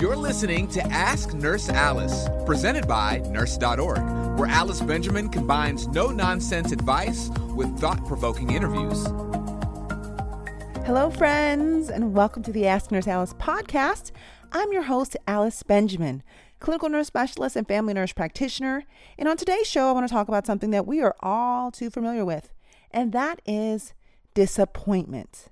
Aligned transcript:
You're 0.00 0.16
listening 0.16 0.66
to 0.68 0.82
Ask 0.86 1.34
Nurse 1.34 1.68
Alice, 1.68 2.26
presented 2.46 2.88
by 2.88 3.18
Nurse.org, 3.28 3.98
where 4.38 4.48
Alice 4.48 4.80
Benjamin 4.80 5.28
combines 5.28 5.88
no 5.88 6.06
nonsense 6.06 6.72
advice 6.72 7.28
with 7.54 7.78
thought 7.78 8.06
provoking 8.06 8.50
interviews. 8.50 9.04
Hello, 10.86 11.10
friends, 11.10 11.90
and 11.90 12.14
welcome 12.14 12.42
to 12.44 12.50
the 12.50 12.66
Ask 12.66 12.90
Nurse 12.90 13.06
Alice 13.06 13.34
podcast. 13.34 14.10
I'm 14.52 14.72
your 14.72 14.84
host, 14.84 15.18
Alice 15.26 15.62
Benjamin, 15.62 16.22
clinical 16.60 16.88
nurse 16.88 17.08
specialist 17.08 17.54
and 17.54 17.68
family 17.68 17.92
nurse 17.92 18.14
practitioner. 18.14 18.84
And 19.18 19.28
on 19.28 19.36
today's 19.36 19.66
show, 19.66 19.90
I 19.90 19.92
want 19.92 20.08
to 20.08 20.14
talk 20.14 20.28
about 20.28 20.46
something 20.46 20.70
that 20.70 20.86
we 20.86 21.02
are 21.02 21.14
all 21.20 21.70
too 21.70 21.90
familiar 21.90 22.24
with, 22.24 22.54
and 22.90 23.12
that 23.12 23.42
is 23.44 23.92
disappointment. 24.32 25.48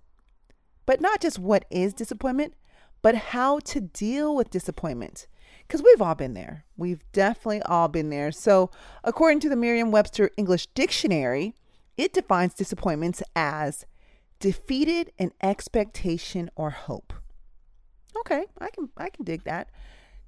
But 0.86 1.02
not 1.02 1.20
just 1.20 1.38
what 1.38 1.66
is 1.70 1.92
disappointment, 1.92 2.54
but 3.02 3.14
how 3.14 3.58
to 3.60 3.80
deal 3.80 4.34
with 4.34 4.50
disappointment. 4.50 5.26
Because 5.66 5.82
we've 5.82 6.00
all 6.00 6.14
been 6.14 6.34
there. 6.34 6.64
We've 6.76 7.02
definitely 7.12 7.62
all 7.62 7.88
been 7.88 8.08
there. 8.08 8.32
So, 8.32 8.70
according 9.04 9.40
to 9.40 9.50
the 9.50 9.56
Merriam 9.56 9.90
Webster 9.90 10.30
English 10.38 10.68
Dictionary, 10.68 11.54
it 11.96 12.14
defines 12.14 12.54
disappointments 12.54 13.22
as 13.36 13.84
defeated 14.40 15.12
in 15.18 15.32
expectation 15.42 16.50
or 16.56 16.70
hope. 16.70 17.12
Okay, 18.20 18.46
I 18.58 18.70
can 18.70 18.88
I 18.96 19.10
can 19.10 19.24
dig 19.24 19.44
that. 19.44 19.68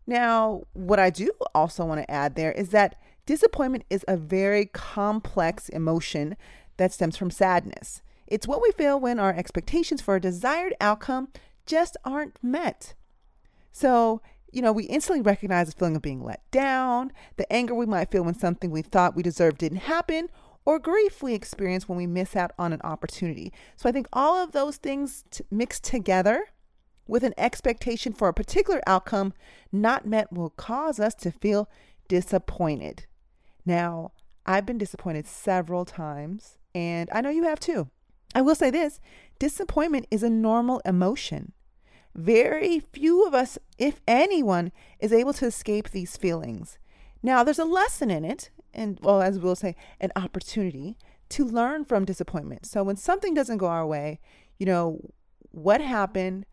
Now, 0.07 0.63
what 0.73 0.99
I 0.99 1.11
do 1.11 1.31
also 1.55 1.85
want 1.85 2.01
to 2.01 2.11
add 2.11 2.35
there 2.35 2.53
is 2.53 2.71
that 2.71 2.97
disappointment 3.27 3.85
is 3.89 4.05
a 4.09 4.17
very 4.17 4.67
complex 4.67 5.69
emotion 5.69 6.37
that 6.77 6.93
stems 6.93 7.17
from 7.17 7.31
sadness. 7.31 8.03
It's 8.27 8.47
what 8.47 8.63
we 8.63 8.73
feel 8.73 8.99
when 8.99 9.19
our 9.19 9.35
expectations 9.35 10.01
for 10.01 10.17
a 10.17 10.21
desired 10.21 10.75
outcome 10.81 11.29
just 11.71 11.97
aren't 12.05 12.43
met. 12.43 12.95
So, 13.71 14.21
you 14.53 14.61
know, 14.61 14.73
we 14.73 14.85
instantly 14.85 15.23
recognize 15.23 15.69
the 15.69 15.79
feeling 15.79 15.95
of 15.95 16.03
being 16.03 16.25
let 16.25 16.43
down, 16.51 17.13
the 17.37 17.51
anger 17.53 17.75
we 17.75 17.87
might 17.87 18.11
feel 18.11 18.25
when 18.25 18.35
something 18.35 18.73
we 18.73 18.83
thought 18.83 19.15
we 19.15 19.23
deserved 19.23 19.59
didn't 19.59 19.79
happen, 19.79 20.29
or 20.65 20.81
grief 20.81 21.23
we 21.23 21.33
experience 21.33 21.89
when 21.89 21.97
we 21.97 22.09
miss 22.09 22.35
out 22.35 22.51
on 22.59 22.73
an 22.73 22.81
opportunity. 22.83 23.53
So 23.77 23.89
I 23.89 23.93
think 23.93 24.09
all 24.13 24.37
of 24.37 24.51
those 24.51 24.77
things 24.79 25.25
t- 25.31 25.45
mixed 25.51 25.85
together 25.85 26.47
with 27.07 27.23
an 27.23 27.35
expectation 27.39 28.13
for 28.13 28.29
a 28.29 28.35
particular 28.35 28.81
outcome 28.87 29.33
not 29.71 30.07
met 30.07 30.33
will 30.33 30.51
cause 30.51 30.99
us 30.99 31.15
to 31.15 31.31
feel 31.31 31.69
disappointed. 32.09 33.07
Now, 33.65 34.13
I've 34.45 34.67
been 34.67 34.79
disappointed 34.79 35.27
several 35.27 35.85
times, 35.85 36.59
and 36.75 37.09
I 37.13 37.21
know 37.21 37.31
you 37.31 37.45
have 37.45 37.61
too. 37.61 37.89
I 38.35 38.43
will 38.43 38.55
say 38.57 38.71
this 38.71 38.99
disappointment 39.39 40.07
is 40.11 40.25
a 40.25 40.31
normal 40.31 40.81
emotion. 40.85 41.53
Very 42.15 42.81
few 42.81 43.27
of 43.27 43.35
us, 43.35 43.59
if 43.79 44.01
anyone, 44.07 44.73
is 44.99 45.13
able 45.13 45.33
to 45.35 45.47
escape 45.47 45.91
these 45.91 46.17
feelings. 46.17 46.79
Now, 47.23 47.45
there's 47.45 47.59
a 47.59 47.65
lesson 47.65 48.11
in 48.11 48.25
it, 48.25 48.51
and 48.75 48.99
well, 49.03 49.23
as 49.23 49.39
we'll 49.39 49.57
say, 49.57 49.77
an 50.01 50.11
opportunity 50.17 50.97
to 51.31 51.45
learn 51.45 51.85
from 51.85 52.05
disappointment. 52.05 52.67
So 52.67 52.83
when 52.83 52.97
something 52.97 53.35
doesn't 53.35 53.59
go 53.59 53.67
our 53.67 53.87
way, 53.87 54.21
you 54.59 54.67
know, 54.67 55.13
what 55.51 55.81
happened? 55.81 56.47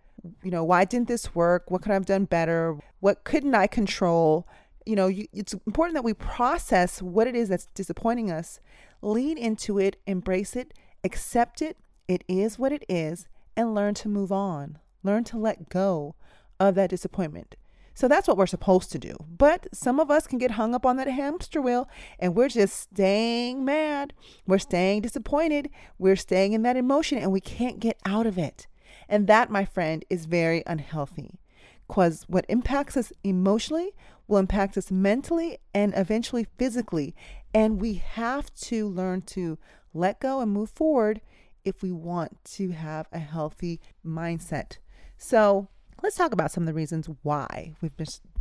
You 0.44 0.52
know, 0.52 0.64
why 0.64 0.86
didn't 0.86 1.08
this 1.08 1.34
work? 1.34 1.70
What 1.72 1.82
could 1.82 1.92
I 1.92 1.96
have 1.96 2.06
done 2.06 2.26
better? 2.26 2.78
What 3.00 3.24
couldn't 3.24 3.56
I 3.56 3.68
control? 3.68 4.48
You 4.86 4.96
know, 4.96 5.08
you, 5.08 5.28
it's 5.34 5.54
important 5.54 5.96
that 5.96 6.04
we 6.04 6.14
process 6.14 7.02
what 7.02 7.28
it 7.28 7.36
is 7.36 7.50
that's 7.50 7.68
disappointing 7.74 8.32
us, 8.32 8.60
lean 9.02 9.38
into 9.38 9.80
it, 9.80 9.98
embrace 10.06 10.56
it, 10.56 10.74
accept 11.04 11.62
it. 11.62 11.78
It 12.08 12.24
is 12.28 12.58
what 12.58 12.72
it 12.72 12.86
is, 12.88 13.28
and 13.56 13.76
learn 13.76 13.94
to 13.96 14.10
move 14.10 14.32
on. 14.32 14.80
Learn 15.08 15.24
to 15.24 15.38
let 15.38 15.70
go 15.70 16.16
of 16.60 16.76
that 16.76 16.90
disappointment. 16.90 17.56
So 17.94 18.10
that's 18.10 18.28
what 18.28 18.36
we're 18.36 18.46
supposed 18.46 18.92
to 18.92 19.00
do. 19.00 19.16
But 19.38 19.68
some 19.72 20.02
of 20.02 20.12
us 20.12 20.28
can 20.28 20.38
get 20.38 20.52
hung 20.52 20.76
up 20.76 20.86
on 20.86 20.98
that 20.98 21.08
hamster 21.08 21.62
wheel 21.62 21.88
and 22.20 22.36
we're 22.36 22.50
just 22.50 22.78
staying 22.78 23.64
mad. 23.64 24.12
We're 24.46 24.60
staying 24.60 25.04
disappointed. 25.04 25.70
We're 25.98 26.18
staying 26.18 26.52
in 26.52 26.64
that 26.64 26.76
emotion 26.76 27.20
and 27.20 27.32
we 27.32 27.40
can't 27.40 27.80
get 27.80 27.98
out 28.06 28.28
of 28.28 28.38
it. 28.38 28.68
And 29.08 29.28
that, 29.28 29.50
my 29.50 29.64
friend, 29.64 30.04
is 30.10 30.26
very 30.26 30.62
unhealthy 30.68 31.40
because 31.88 32.26
what 32.28 32.46
impacts 32.50 32.98
us 32.98 33.14
emotionally 33.24 33.96
will 34.28 34.40
impact 34.40 34.78
us 34.78 34.92
mentally 34.92 35.58
and 35.74 35.94
eventually 35.96 36.48
physically. 36.58 37.16
And 37.54 37.80
we 37.80 37.94
have 37.94 38.54
to 38.56 38.90
learn 38.90 39.22
to 39.22 39.58
let 39.94 40.20
go 40.20 40.42
and 40.42 40.52
move 40.52 40.70
forward 40.70 41.22
if 41.64 41.82
we 41.82 41.94
want 41.94 42.44
to 42.58 42.72
have 42.72 43.08
a 43.14 43.20
healthy 43.20 43.80
mindset. 44.06 44.80
So, 45.18 45.68
let's 46.04 46.16
talk 46.16 46.32
about 46.32 46.52
some 46.52 46.64
of 46.64 46.68
the 46.68 46.74
reasons 46.74 47.10
why 47.24 47.74
we've 47.82 47.96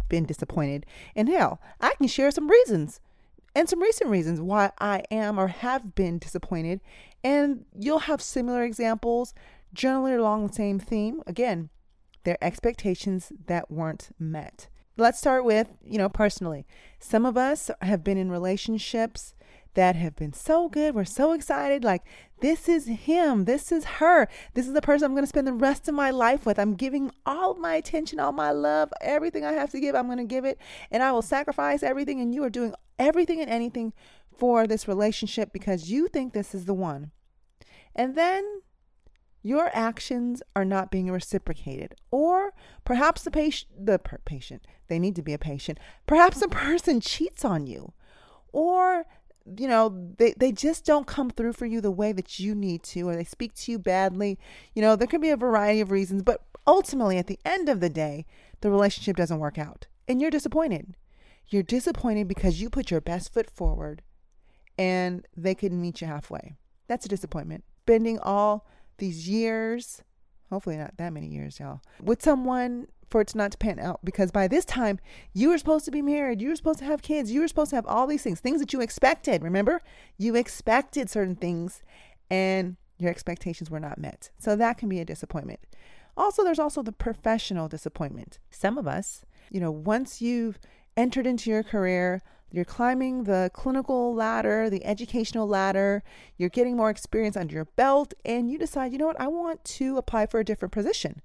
been 0.08 0.24
disappointed. 0.24 0.86
And 1.14 1.28
hell, 1.28 1.60
I 1.80 1.94
can 1.94 2.08
share 2.08 2.30
some 2.30 2.48
reasons 2.48 3.00
and 3.54 3.68
some 3.68 3.80
recent 3.80 4.10
reasons 4.10 4.40
why 4.40 4.70
I 4.78 5.02
am 5.10 5.40
or 5.40 5.48
have 5.48 5.94
been 5.94 6.18
disappointed. 6.18 6.80
And 7.24 7.64
you'll 7.74 8.00
have 8.00 8.20
similar 8.20 8.62
examples, 8.62 9.32
generally 9.72 10.12
along 10.12 10.46
the 10.46 10.52
same 10.52 10.78
theme. 10.78 11.22
Again, 11.26 11.70
their 12.24 12.36
expectations 12.42 13.32
that 13.46 13.70
weren't 13.70 14.10
met. 14.18 14.68
Let's 14.98 15.18
start 15.18 15.44
with, 15.44 15.68
you 15.82 15.96
know, 15.96 16.08
personally. 16.08 16.66
Some 16.98 17.24
of 17.24 17.36
us 17.36 17.70
have 17.80 18.04
been 18.04 18.18
in 18.18 18.30
relationships 18.30 19.34
that 19.76 19.94
have 19.94 20.16
been 20.16 20.32
so 20.32 20.68
good. 20.68 20.94
We're 20.94 21.04
so 21.04 21.32
excited. 21.32 21.84
Like, 21.84 22.02
this 22.40 22.68
is 22.68 22.86
him. 22.86 23.44
This 23.44 23.70
is 23.70 23.84
her. 23.84 24.26
This 24.54 24.66
is 24.66 24.72
the 24.72 24.82
person 24.82 25.06
I'm 25.06 25.12
going 25.12 25.22
to 25.22 25.28
spend 25.28 25.46
the 25.46 25.52
rest 25.52 25.88
of 25.88 25.94
my 25.94 26.10
life 26.10 26.44
with. 26.44 26.58
I'm 26.58 26.74
giving 26.74 27.12
all 27.24 27.54
my 27.54 27.74
attention, 27.76 28.18
all 28.18 28.32
my 28.32 28.50
love, 28.50 28.92
everything 29.00 29.44
I 29.44 29.52
have 29.52 29.70
to 29.70 29.80
give. 29.80 29.94
I'm 29.94 30.06
going 30.06 30.18
to 30.18 30.24
give 30.24 30.44
it. 30.44 30.58
And 30.90 31.02
I 31.02 31.12
will 31.12 31.22
sacrifice 31.22 31.82
everything. 31.82 32.20
And 32.20 32.34
you 32.34 32.42
are 32.42 32.50
doing 32.50 32.74
everything 32.98 33.40
and 33.40 33.50
anything 33.50 33.92
for 34.36 34.66
this 34.66 34.88
relationship 34.88 35.52
because 35.52 35.90
you 35.90 36.08
think 36.08 36.32
this 36.32 36.54
is 36.54 36.64
the 36.64 36.74
one. 36.74 37.12
And 37.94 38.16
then 38.16 38.62
your 39.42 39.70
actions 39.72 40.42
are 40.56 40.64
not 40.64 40.90
being 40.90 41.08
reciprocated 41.10 41.94
or 42.10 42.52
perhaps 42.84 43.22
the 43.22 43.30
patient 43.30 43.70
the 43.86 43.96
per- 43.96 44.18
patient 44.24 44.66
they 44.88 44.98
need 44.98 45.14
to 45.14 45.22
be 45.22 45.32
a 45.32 45.38
patient 45.38 45.78
perhaps 46.04 46.40
the 46.40 46.48
person 46.66 47.00
cheats 47.00 47.44
on 47.44 47.64
you 47.64 47.92
or 48.52 49.06
you 49.58 49.68
know 49.68 50.12
they, 50.18 50.34
they 50.36 50.52
just 50.52 50.84
don't 50.84 51.06
come 51.06 51.30
through 51.30 51.52
for 51.52 51.66
you 51.66 51.80
the 51.80 51.90
way 51.90 52.12
that 52.12 52.38
you 52.38 52.54
need 52.54 52.82
to 52.82 53.08
or 53.08 53.16
they 53.16 53.24
speak 53.24 53.54
to 53.54 53.72
you 53.72 53.78
badly. 53.78 54.38
You 54.74 54.82
know 54.82 54.96
there 54.96 55.06
can 55.06 55.20
be 55.20 55.30
a 55.30 55.36
variety 55.36 55.80
of 55.80 55.90
reasons 55.90 56.22
but 56.22 56.42
ultimately 56.66 57.18
at 57.18 57.26
the 57.26 57.38
end 57.44 57.68
of 57.68 57.80
the 57.80 57.90
day 57.90 58.26
the 58.60 58.70
relationship 58.70 59.16
doesn't 59.16 59.38
work 59.38 59.58
out 59.58 59.86
and 60.08 60.20
you're 60.20 60.30
disappointed. 60.30 60.96
You're 61.48 61.62
disappointed 61.62 62.26
because 62.26 62.60
you 62.60 62.68
put 62.70 62.90
your 62.90 63.00
best 63.00 63.32
foot 63.32 63.48
forward 63.48 64.02
and 64.76 65.26
they 65.36 65.54
couldn't 65.54 65.80
meet 65.80 66.00
you 66.00 66.06
halfway. 66.06 66.56
That's 66.88 67.06
a 67.06 67.08
disappointment. 67.08 67.64
Spending 67.82 68.18
all 68.18 68.66
these 68.98 69.28
years 69.28 70.02
hopefully 70.50 70.76
not 70.76 70.96
that 70.96 71.12
many 71.12 71.26
years 71.26 71.58
y'all 71.58 71.80
with 72.00 72.22
someone 72.22 72.86
for 73.08 73.20
it 73.20 73.28
to 73.28 73.38
not 73.38 73.52
to 73.52 73.58
pan 73.58 73.78
out 73.78 74.00
because 74.04 74.30
by 74.30 74.48
this 74.48 74.64
time 74.64 74.98
you 75.32 75.48
were 75.48 75.58
supposed 75.58 75.84
to 75.84 75.90
be 75.90 76.02
married, 76.02 76.40
you 76.40 76.48
were 76.48 76.56
supposed 76.56 76.80
to 76.80 76.84
have 76.84 77.02
kids, 77.02 77.30
you 77.30 77.40
were 77.40 77.48
supposed 77.48 77.70
to 77.70 77.76
have 77.76 77.86
all 77.86 78.06
these 78.06 78.22
things, 78.22 78.40
things 78.40 78.60
that 78.60 78.72
you 78.72 78.80
expected. 78.80 79.42
Remember, 79.42 79.82
you 80.18 80.34
expected 80.34 81.08
certain 81.10 81.36
things 81.36 81.82
and 82.30 82.76
your 82.98 83.10
expectations 83.10 83.70
were 83.70 83.80
not 83.80 83.98
met. 83.98 84.30
So 84.38 84.56
that 84.56 84.78
can 84.78 84.88
be 84.88 85.00
a 85.00 85.04
disappointment. 85.04 85.60
Also, 86.16 86.42
there's 86.42 86.58
also 86.58 86.82
the 86.82 86.92
professional 86.92 87.68
disappointment. 87.68 88.38
Some 88.50 88.78
of 88.78 88.86
us, 88.86 89.24
you 89.50 89.60
know, 89.60 89.70
once 89.70 90.22
you've 90.22 90.58
entered 90.96 91.26
into 91.26 91.50
your 91.50 91.62
career, 91.62 92.22
you're 92.50 92.64
climbing 92.64 93.24
the 93.24 93.50
clinical 93.52 94.14
ladder, 94.14 94.70
the 94.70 94.84
educational 94.84 95.46
ladder, 95.46 96.02
you're 96.38 96.48
getting 96.48 96.76
more 96.76 96.90
experience 96.90 97.36
under 97.36 97.54
your 97.54 97.64
belt, 97.64 98.14
and 98.24 98.50
you 98.50 98.56
decide, 98.56 98.92
you 98.92 98.98
know 98.98 99.06
what, 99.06 99.20
I 99.20 99.26
want 99.26 99.62
to 99.64 99.98
apply 99.98 100.26
for 100.26 100.40
a 100.40 100.44
different 100.44 100.72
position. 100.72 101.20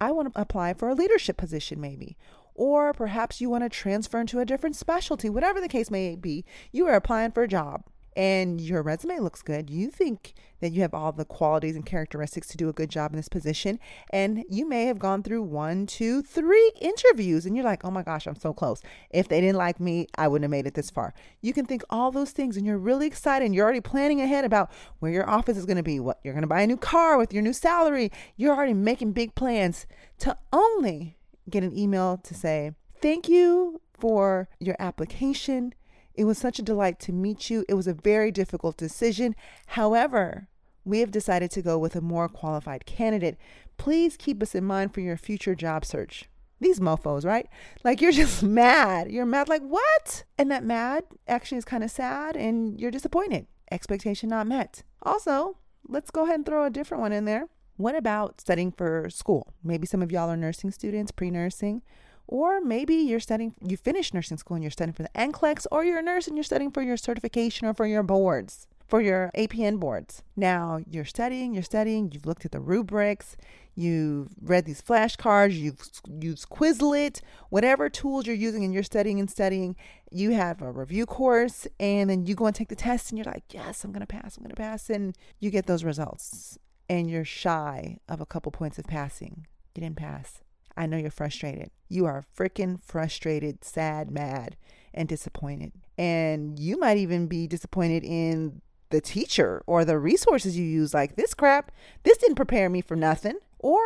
I 0.00 0.12
want 0.12 0.32
to 0.32 0.40
apply 0.40 0.74
for 0.74 0.88
a 0.88 0.94
leadership 0.94 1.36
position, 1.36 1.80
maybe. 1.80 2.16
Or 2.54 2.92
perhaps 2.92 3.40
you 3.40 3.50
want 3.50 3.64
to 3.64 3.68
transfer 3.68 4.20
into 4.20 4.40
a 4.40 4.46
different 4.46 4.76
specialty, 4.76 5.28
whatever 5.28 5.60
the 5.60 5.68
case 5.68 5.90
may 5.90 6.16
be. 6.16 6.44
You 6.72 6.86
are 6.86 6.94
applying 6.94 7.32
for 7.32 7.42
a 7.42 7.48
job 7.48 7.84
and 8.16 8.60
your 8.60 8.82
resume 8.82 9.18
looks 9.18 9.42
good. 9.42 9.68
You 9.68 9.90
think 9.90 10.32
that 10.60 10.72
you 10.72 10.80
have 10.80 10.94
all 10.94 11.12
the 11.12 11.26
qualities 11.26 11.76
and 11.76 11.84
characteristics 11.84 12.48
to 12.48 12.56
do 12.56 12.70
a 12.70 12.72
good 12.72 12.88
job 12.88 13.12
in 13.12 13.16
this 13.18 13.28
position. 13.28 13.78
And 14.10 14.42
you 14.48 14.66
may 14.66 14.86
have 14.86 14.98
gone 14.98 15.22
through 15.22 15.42
one, 15.42 15.86
two, 15.86 16.22
three 16.22 16.72
interviews, 16.80 17.44
and 17.44 17.54
you're 17.54 17.64
like, 17.64 17.84
oh 17.84 17.90
my 17.90 18.02
gosh, 18.02 18.26
I'm 18.26 18.36
so 18.36 18.54
close. 18.54 18.80
If 19.10 19.28
they 19.28 19.42
didn't 19.42 19.58
like 19.58 19.78
me, 19.78 20.06
I 20.16 20.28
wouldn't 20.28 20.44
have 20.44 20.50
made 20.50 20.66
it 20.66 20.72
this 20.72 20.90
far. 20.90 21.12
You 21.42 21.52
can 21.52 21.66
think 21.66 21.82
all 21.90 22.10
those 22.10 22.30
things, 22.30 22.56
and 22.56 22.64
you're 22.64 22.78
really 22.78 23.06
excited. 23.06 23.44
And 23.44 23.54
you're 23.54 23.64
already 23.64 23.82
planning 23.82 24.22
ahead 24.22 24.46
about 24.46 24.70
where 25.00 25.12
your 25.12 25.28
office 25.28 25.58
is 25.58 25.66
going 25.66 25.76
to 25.76 25.82
be, 25.82 26.00
what 26.00 26.18
you're 26.24 26.34
going 26.34 26.42
to 26.42 26.48
buy 26.48 26.62
a 26.62 26.66
new 26.66 26.78
car 26.78 27.18
with 27.18 27.34
your 27.34 27.42
new 27.42 27.52
salary. 27.52 28.10
You're 28.36 28.54
already 28.54 28.74
making 28.74 29.12
big 29.12 29.34
plans 29.34 29.86
to 30.20 30.38
only 30.52 31.18
get 31.50 31.62
an 31.62 31.76
email 31.76 32.16
to 32.16 32.34
say, 32.34 32.72
thank 33.02 33.28
you 33.28 33.82
for 33.92 34.48
your 34.58 34.76
application 34.78 35.74
it 36.16 36.24
was 36.24 36.38
such 36.38 36.58
a 36.58 36.62
delight 36.62 36.98
to 37.00 37.12
meet 37.12 37.50
you. 37.50 37.64
It 37.68 37.74
was 37.74 37.86
a 37.86 37.94
very 37.94 38.30
difficult 38.30 38.76
decision. 38.76 39.34
However, 39.68 40.48
we 40.84 41.00
have 41.00 41.10
decided 41.10 41.50
to 41.52 41.62
go 41.62 41.78
with 41.78 41.96
a 41.96 42.00
more 42.00 42.28
qualified 42.28 42.86
candidate. 42.86 43.36
Please 43.76 44.16
keep 44.16 44.42
us 44.42 44.54
in 44.54 44.64
mind 44.64 44.94
for 44.94 45.00
your 45.00 45.16
future 45.16 45.54
job 45.54 45.84
search. 45.84 46.24
these 46.58 46.80
mofos, 46.80 47.24
right? 47.24 47.48
Like 47.84 48.00
you're 48.00 48.12
just 48.24 48.42
mad. 48.42 49.10
You're 49.10 49.26
mad, 49.26 49.48
like, 49.48 49.62
what? 49.62 50.24
And 50.38 50.50
that 50.50 50.64
mad 50.64 51.04
actually 51.28 51.58
is 51.58 51.64
kind 51.64 51.84
of 51.84 51.90
sad 51.90 52.36
and 52.36 52.80
you're 52.80 52.90
disappointed. 52.90 53.46
Expectation 53.70 54.30
not 54.30 54.46
met. 54.46 54.82
Also, 55.02 55.58
let's 55.88 56.10
go 56.10 56.24
ahead 56.24 56.36
and 56.36 56.46
throw 56.46 56.64
a 56.64 56.70
different 56.70 57.02
one 57.02 57.12
in 57.12 57.24
there. 57.26 57.48
What 57.76 57.94
about 57.94 58.40
studying 58.40 58.72
for 58.72 59.10
school? 59.10 59.52
Maybe 59.62 59.86
some 59.86 60.00
of 60.02 60.10
y'all 60.10 60.30
are 60.30 60.36
nursing 60.36 60.70
students, 60.70 61.12
pre 61.12 61.30
nursing, 61.30 61.82
or 62.28 62.60
maybe 62.60 62.94
you're 62.94 63.20
studying, 63.20 63.54
you 63.62 63.76
finished 63.76 64.14
nursing 64.14 64.38
school 64.38 64.56
and 64.56 64.64
you're 64.64 64.70
studying 64.70 64.94
for 64.94 65.02
the 65.02 65.10
NCLEX, 65.14 65.66
or 65.70 65.84
you're 65.84 65.98
a 65.98 66.02
nurse 66.02 66.26
and 66.26 66.36
you're 66.36 66.44
studying 66.44 66.70
for 66.70 66.82
your 66.82 66.96
certification 66.96 67.66
or 67.66 67.74
for 67.74 67.86
your 67.86 68.02
boards 68.02 68.66
for 68.86 69.00
your 69.00 69.30
APN 69.36 69.80
boards. 69.80 70.22
Now 70.36 70.80
you're 70.88 71.04
studying, 71.04 71.54
you're 71.54 71.62
studying, 71.62 72.10
you've 72.12 72.26
looked 72.26 72.44
at 72.44 72.52
the 72.52 72.60
rubrics, 72.60 73.36
you've 73.74 74.28
read 74.40 74.64
these 74.64 74.80
flashcards, 74.80 75.54
you've 75.54 75.80
used 76.20 76.48
Quizlet, 76.48 77.20
whatever 77.50 77.88
tools 77.88 78.26
you're 78.26 78.36
using 78.36 78.64
and 78.64 78.72
you're 78.72 78.82
studying 78.82 79.18
and 79.18 79.30
studying, 79.30 79.76
you 80.10 80.32
have 80.32 80.62
a 80.62 80.70
review 80.70 81.04
course 81.04 81.66
and 81.80 82.08
then 82.08 82.26
you 82.26 82.34
go 82.34 82.46
and 82.46 82.54
take 82.54 82.68
the 82.68 82.76
test 82.76 83.10
and 83.10 83.18
you're 83.18 83.32
like, 83.32 83.44
yes, 83.50 83.82
I'm 83.84 83.92
to 83.92 84.06
pass, 84.06 84.36
I'm 84.36 84.48
to 84.48 84.54
pass. 84.54 84.88
And 84.88 85.16
you 85.40 85.50
get 85.50 85.66
those 85.66 85.84
results 85.84 86.58
and 86.88 87.10
you're 87.10 87.24
shy 87.24 87.98
of 88.08 88.20
a 88.20 88.26
couple 88.26 88.52
points 88.52 88.78
of 88.78 88.86
passing. 88.86 89.46
You 89.74 89.82
didn't 89.82 89.96
pass. 89.96 90.42
I 90.76 90.86
know 90.86 90.96
you're 90.96 91.10
frustrated. 91.10 91.70
You 91.88 92.06
are 92.06 92.26
freaking 92.36 92.80
frustrated, 92.80 93.64
sad, 93.64 94.10
mad, 94.10 94.56
and 94.92 95.08
disappointed. 95.08 95.72
And 95.96 96.58
you 96.58 96.78
might 96.78 96.98
even 96.98 97.26
be 97.26 97.46
disappointed 97.46 98.04
in 98.04 98.60
the 98.90 99.00
teacher 99.00 99.62
or 99.66 99.84
the 99.84 99.98
resources 99.98 100.56
you 100.56 100.64
use 100.64 100.94
like 100.94 101.16
this 101.16 101.34
crap 101.34 101.72
this 102.04 102.18
didn't 102.18 102.36
prepare 102.36 102.70
me 102.70 102.80
for 102.80 102.94
nothing 102.94 103.36
or 103.58 103.80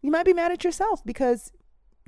you 0.00 0.10
might 0.10 0.24
be 0.24 0.32
mad 0.32 0.50
at 0.50 0.64
yourself 0.64 1.04
because 1.04 1.52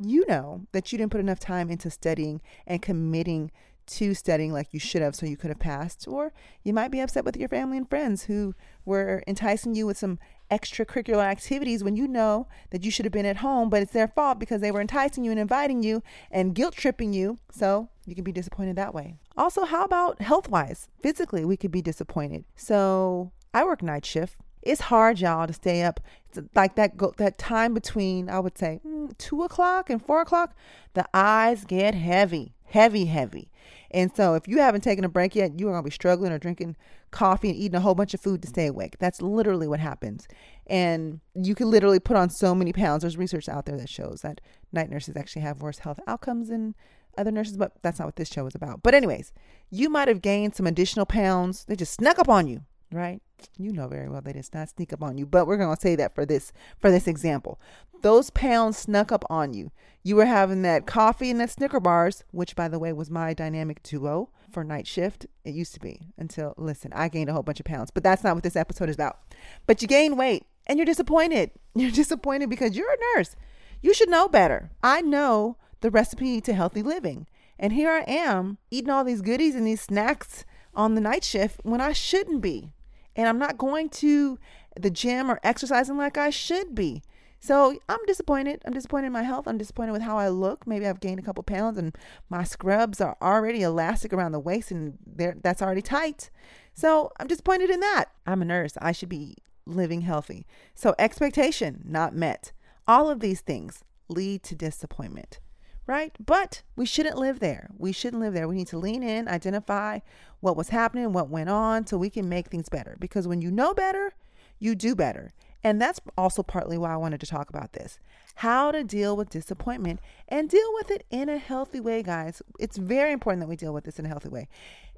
you 0.03 0.25
know 0.29 0.67
that 0.73 0.91
you 0.91 0.99
didn't 0.99 1.13
put 1.13 1.21
enough 1.21 1.41
time 1.41 1.69
into 1.71 1.91
studying 1.91 2.41
and 2.67 2.81
committing 2.81 3.51
to 3.87 4.15
studying 4.15 4.53
like 4.53 4.69
you 4.73 4.81
should 4.81 5.03
have 5.03 5.15
so 5.15 5.27
you 5.27 5.37
could 5.37 5.51
have 5.51 5.59
passed 5.59 6.07
or 6.09 6.33
you 6.63 6.73
might 6.73 6.91
be 6.91 7.01
upset 7.01 7.25
with 7.25 7.37
your 7.37 7.49
family 7.49 7.77
and 7.77 7.89
friends 7.89 8.25
who 8.25 8.55
were 8.85 9.23
enticing 9.27 9.75
you 9.75 9.87
with 9.87 9.99
some 9.99 10.19
extracurricular 10.51 11.25
activities 11.25 11.85
when 11.85 11.97
you 11.97 12.09
know 12.09 12.47
that 12.71 12.85
you 12.85 12.91
should 12.91 13.05
have 13.05 13.13
been 13.13 13.27
at 13.27 13.39
home, 13.39 13.69
but 13.69 13.83
it's 13.83 13.93
their 13.93 14.09
fault 14.09 14.39
because 14.39 14.61
they 14.61 14.71
were 14.71 14.81
enticing 14.81 15.25
you 15.25 15.31
and 15.31 15.41
inviting 15.41 15.83
you 15.83 16.03
and 16.31 16.55
guilt 16.55 16.75
tripping 16.75 17.13
you. 17.13 17.39
So 17.51 17.89
you 18.07 18.15
can 18.15 18.25
be 18.25 18.33
disappointed 18.33 18.77
that 18.77 18.95
way. 18.95 19.17
Also, 19.37 19.65
how 19.65 19.85
about 19.85 20.21
health 20.21 20.49
wise? 20.49 20.89
Physically, 21.01 21.45
we 21.45 21.57
could 21.57 21.71
be 21.71 21.83
disappointed. 21.83 22.45
So 22.57 23.33
I 23.53 23.65
work 23.65 23.83
night 23.83 24.07
shift. 24.07 24.37
It's 24.63 24.83
hard, 24.83 25.21
y'all, 25.21 25.47
to 25.47 25.53
stay 25.53 25.83
up. 25.83 26.01
It's 26.29 26.41
like 26.55 26.75
that 26.75 26.97
go, 26.97 27.15
that 27.17 27.39
time 27.39 27.75
between 27.75 28.29
I 28.29 28.41
would 28.41 28.59
say 28.59 28.81
mm, 28.87 29.17
two 29.17 29.43
o'clock 29.43 29.89
and 29.89 30.05
four 30.05 30.21
o'clock. 30.21 30.55
The 30.95 31.07
eyes 31.15 31.65
get 31.65 31.95
heavy, 31.95 32.55
heavy, 32.65 33.07
heavy. 33.07 33.51
And 33.91 34.15
so 34.15 34.35
if 34.35 34.47
you 34.47 34.59
haven't 34.59 34.83
taken 34.83 35.05
a 35.05 35.09
break 35.09 35.35
yet, 35.35 35.59
you 35.59 35.69
are 35.69 35.73
gonna 35.73 35.83
be 35.83 35.91
struggling 35.91 36.33
or 36.33 36.39
drinking 36.39 36.77
coffee 37.11 37.49
and 37.49 37.57
eating 37.57 37.77
a 37.77 37.81
whole 37.81 37.95
bunch 37.95 38.15
of 38.15 38.21
food 38.21 38.43
to 38.43 38.49
stay 38.49 38.67
awake. 38.67 38.99
That's 38.99 39.23
literally 39.23 39.67
what 39.67 39.81
happens. 39.81 40.29
And 40.67 41.21
you 41.35 41.55
can 41.55 41.71
literally 41.71 41.99
put 41.99 42.17
on 42.17 42.29
so 42.31 42.55
many 42.55 42.73
pounds. 42.73 43.03
There's 43.03 43.17
research 43.17 43.49
out 43.49 43.67
there 43.67 43.79
that 43.79 43.89
shows 43.89 44.21
that 44.23 44.41
night 44.73 44.91
nurses 44.91 45.17
actually 45.17 45.43
have 45.43 45.63
worse 45.63 45.79
health 45.79 46.01
outcomes 46.07 46.49
than 46.49 46.75
other 47.17 47.31
nurses, 47.31 47.57
but 47.57 47.73
that's 47.83 47.99
not 47.99 48.07
what 48.07 48.17
this 48.17 48.29
show 48.29 48.47
is 48.47 48.55
about. 48.55 48.83
But, 48.83 48.95
anyways, 48.95 49.33
you 49.71 49.91
might 49.91 50.09
have 50.09 50.23
gained 50.23 50.55
some 50.55 50.67
additional 50.67 51.07
pounds. 51.07 51.65
They 51.65 51.75
just 51.75 51.95
snuck 51.95 52.19
up 52.19 52.29
on 52.29 52.47
you, 52.47 52.63
right? 52.93 53.21
You 53.57 53.73
know 53.73 53.89
very 53.89 54.09
well 54.09 54.21
they 54.21 54.33
did 54.33 54.49
not 54.53 54.71
sneak 54.71 54.93
up 54.93 55.03
on 55.03 55.19
you, 55.19 55.27
but 55.27 55.47
we're 55.47 55.57
going 55.57 55.75
to 55.75 55.81
say 55.81 55.97
that 55.97 56.15
for 56.15 56.25
this 56.25 56.53
for 56.79 56.91
this 56.91 57.07
example. 57.07 57.61
Those 58.01 58.31
pounds 58.31 58.79
snuck 58.79 59.11
up 59.11 59.25
on 59.29 59.55
you. 59.55 59.73
You 60.05 60.17
were 60.17 60.27
having 60.27 60.63
that 60.63 60.87
coffee 60.87 61.31
and 61.31 61.41
that 61.41 61.51
Snicker 61.51 61.81
bars, 61.81 62.25
which 62.31 62.55
by 62.55 62.69
the 62.69 62.79
way 62.79 62.93
was 62.93 63.11
my 63.11 63.35
dynamic 63.35 63.83
duo 63.83 64.31
for 64.51 64.63
night 64.63 64.87
shift. 64.87 65.27
It 65.45 65.55
used 65.55 65.75
to 65.75 65.81
be 65.81 66.09
until 66.17 66.55
listen, 66.57 66.93
I 66.93 67.09
gained 67.09 67.29
a 67.29 67.33
whole 67.33 67.43
bunch 67.43 67.61
of 67.61 67.67
pounds, 67.67 67.91
but 67.91 68.03
that's 68.03 68.23
not 68.23 68.35
what 68.35 68.45
this 68.45 68.57
episode 68.57 68.89
is 68.89 68.95
about. 68.95 69.19
But 69.67 69.83
you 69.83 69.89
gain 69.89 70.17
weight 70.17 70.45
and 70.67 70.79
you're 70.79 70.87
disappointed. 70.87 71.51
You're 71.75 71.91
disappointed 71.93 72.51
because 72.51 72.77
you're 72.77 72.91
a 72.91 73.17
nurse. 73.17 73.37
You 73.81 73.95
should 73.95 74.09
know 74.09 74.27
better. 74.27 74.73
I 74.83 75.01
know 75.01 75.57
the 75.81 75.93
recipe 75.93 76.41
to 76.41 76.53
healthy 76.53 76.83
living. 76.83 77.29
And 77.57 77.73
here 77.73 77.91
I 77.91 78.01
am 78.01 78.59
eating 78.71 78.91
all 78.91 79.05
these 79.05 79.23
goodies 79.23 79.55
and 79.55 79.65
these 79.65 79.83
snacks 79.83 80.45
on 80.75 80.95
the 80.97 81.01
night 81.01 81.23
shift 81.23 81.61
when 81.63 81.81
I 81.81 81.93
shouldn't 81.93 82.41
be. 82.41 82.73
And 83.19 83.29
I'm 83.29 83.39
not 83.39 83.59
going 83.59 83.89
to 83.91 84.39
the 84.81 84.91
gym 84.91 85.29
or 85.29 85.41
exercising 85.43 85.99
like 85.99 86.17
I 86.17 86.31
should 86.31 86.73
be. 86.73 87.03
So 87.41 87.77
I'm 87.89 87.99
disappointed. 88.07 88.63
I'm 88.65 88.73
disappointed 88.73 89.09
in 89.09 89.13
my 89.13 89.25
health. 89.25 89.49
I'm 89.49 89.59
disappointed 89.59 89.91
with 89.91 90.03
how 90.03 90.17
I 90.17 90.29
look. 90.29 90.69
Maybe 90.69 90.87
I've 90.87 91.01
gained 91.01 91.19
a 91.19 91.23
couple 91.23 91.43
pounds 91.43 91.79
and 91.79 91.99
my 92.31 92.45
scrubs 92.45 93.01
are 93.01 93.17
already 93.21 93.63
elastic 93.63 94.13
around 94.13 94.33
the 94.33 94.39
waist 94.39 94.71
and 94.71 94.97
that's 95.43 95.61
already 95.61 95.83
tight. 95.83 96.31
So 96.75 97.11
I'm 97.19 97.27
disappointed 97.27 97.71
in 97.71 97.81
that. 97.81 98.07
I'm 98.25 98.41
a 98.41 98.45
nurse. 98.45 98.79
I 98.81 98.93
should 98.93 99.09
be 99.09 99.35
living 99.67 100.03
healthy. 100.03 100.47
So 100.77 100.95
expectation 100.97 101.83
not 101.85 102.15
met. 102.15 102.53
All 102.87 103.11
of 103.11 103.19
these 103.19 103.41
things 103.41 103.83
lead 104.09 104.45
to 104.45 104.55
disappointment 104.55 105.41
right? 105.89 106.13
But 106.25 106.63
we 106.77 106.87
shouldn't 106.87 107.17
live 107.17 107.41
there. 107.41 107.71
We 107.77 107.93
shouldn't 107.93 108.23
live 108.23 108.35
there. 108.35 108.47
We 108.47 108.57
need 108.57 108.69
to 108.69 108.79
lean 108.79 109.03
in, 109.03 109.27
identify 109.27 110.01
what 110.41 110.57
was 110.57 110.69
happening, 110.69 111.13
what 111.13 111.31
went 111.31 111.49
on, 111.49 111.87
so 111.87 111.97
we 111.97 112.11
can 112.11 112.29
make 112.29 112.49
things 112.49 112.69
better. 112.69 112.97
Because 113.01 113.27
when 113.27 113.41
you 113.41 113.51
know 113.51 113.73
better, 113.73 114.13
you 114.61 114.75
do 114.75 114.95
better. 114.95 115.33
And 115.65 115.81
that's 115.81 115.99
also 116.17 116.43
partly 116.43 116.79
why 116.79 116.93
I 116.93 116.97
wanted 116.97 117.21
to 117.21 117.27
talk 117.27 117.49
about 117.49 117.73
this 117.73 117.99
how 118.37 118.71
to 118.71 118.85
deal 118.85 119.17
with 119.17 119.31
disappointment 119.31 119.99
and 120.29 120.49
deal 120.49 120.73
with 120.75 120.93
it 120.93 121.05
in 121.11 121.29
a 121.29 121.39
healthy 121.39 121.81
way, 121.81 122.05
guys. 122.05 122.41
It's 122.61 122.77
very 122.77 123.11
important 123.11 123.41
that 123.41 123.49
we 123.49 123.57
deal 123.57 123.75
with 123.75 123.83
this 123.83 123.99
in 123.99 124.05
a 124.05 124.09
healthy 124.09 124.29
way. 124.29 124.47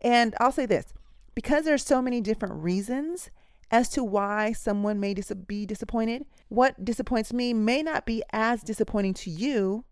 And 0.02 0.34
I'll 0.38 0.52
say 0.52 0.66
this 0.66 0.92
because 1.34 1.64
there's 1.64 1.82
so 1.82 2.02
many 2.02 2.20
different 2.20 2.62
reasons 2.62 3.30
as 3.70 3.88
to 3.90 4.04
why 4.04 4.52
someone 4.52 5.00
may 5.00 5.14
dis- 5.14 5.32
be 5.46 5.64
disappointed, 5.64 6.26
what 6.50 6.84
disappoints 6.84 7.32
me 7.32 7.54
may 7.54 7.82
not 7.82 8.04
be 8.04 8.22
as 8.30 8.62
disappointing 8.62 9.14
to 9.14 9.30
you 9.30 9.84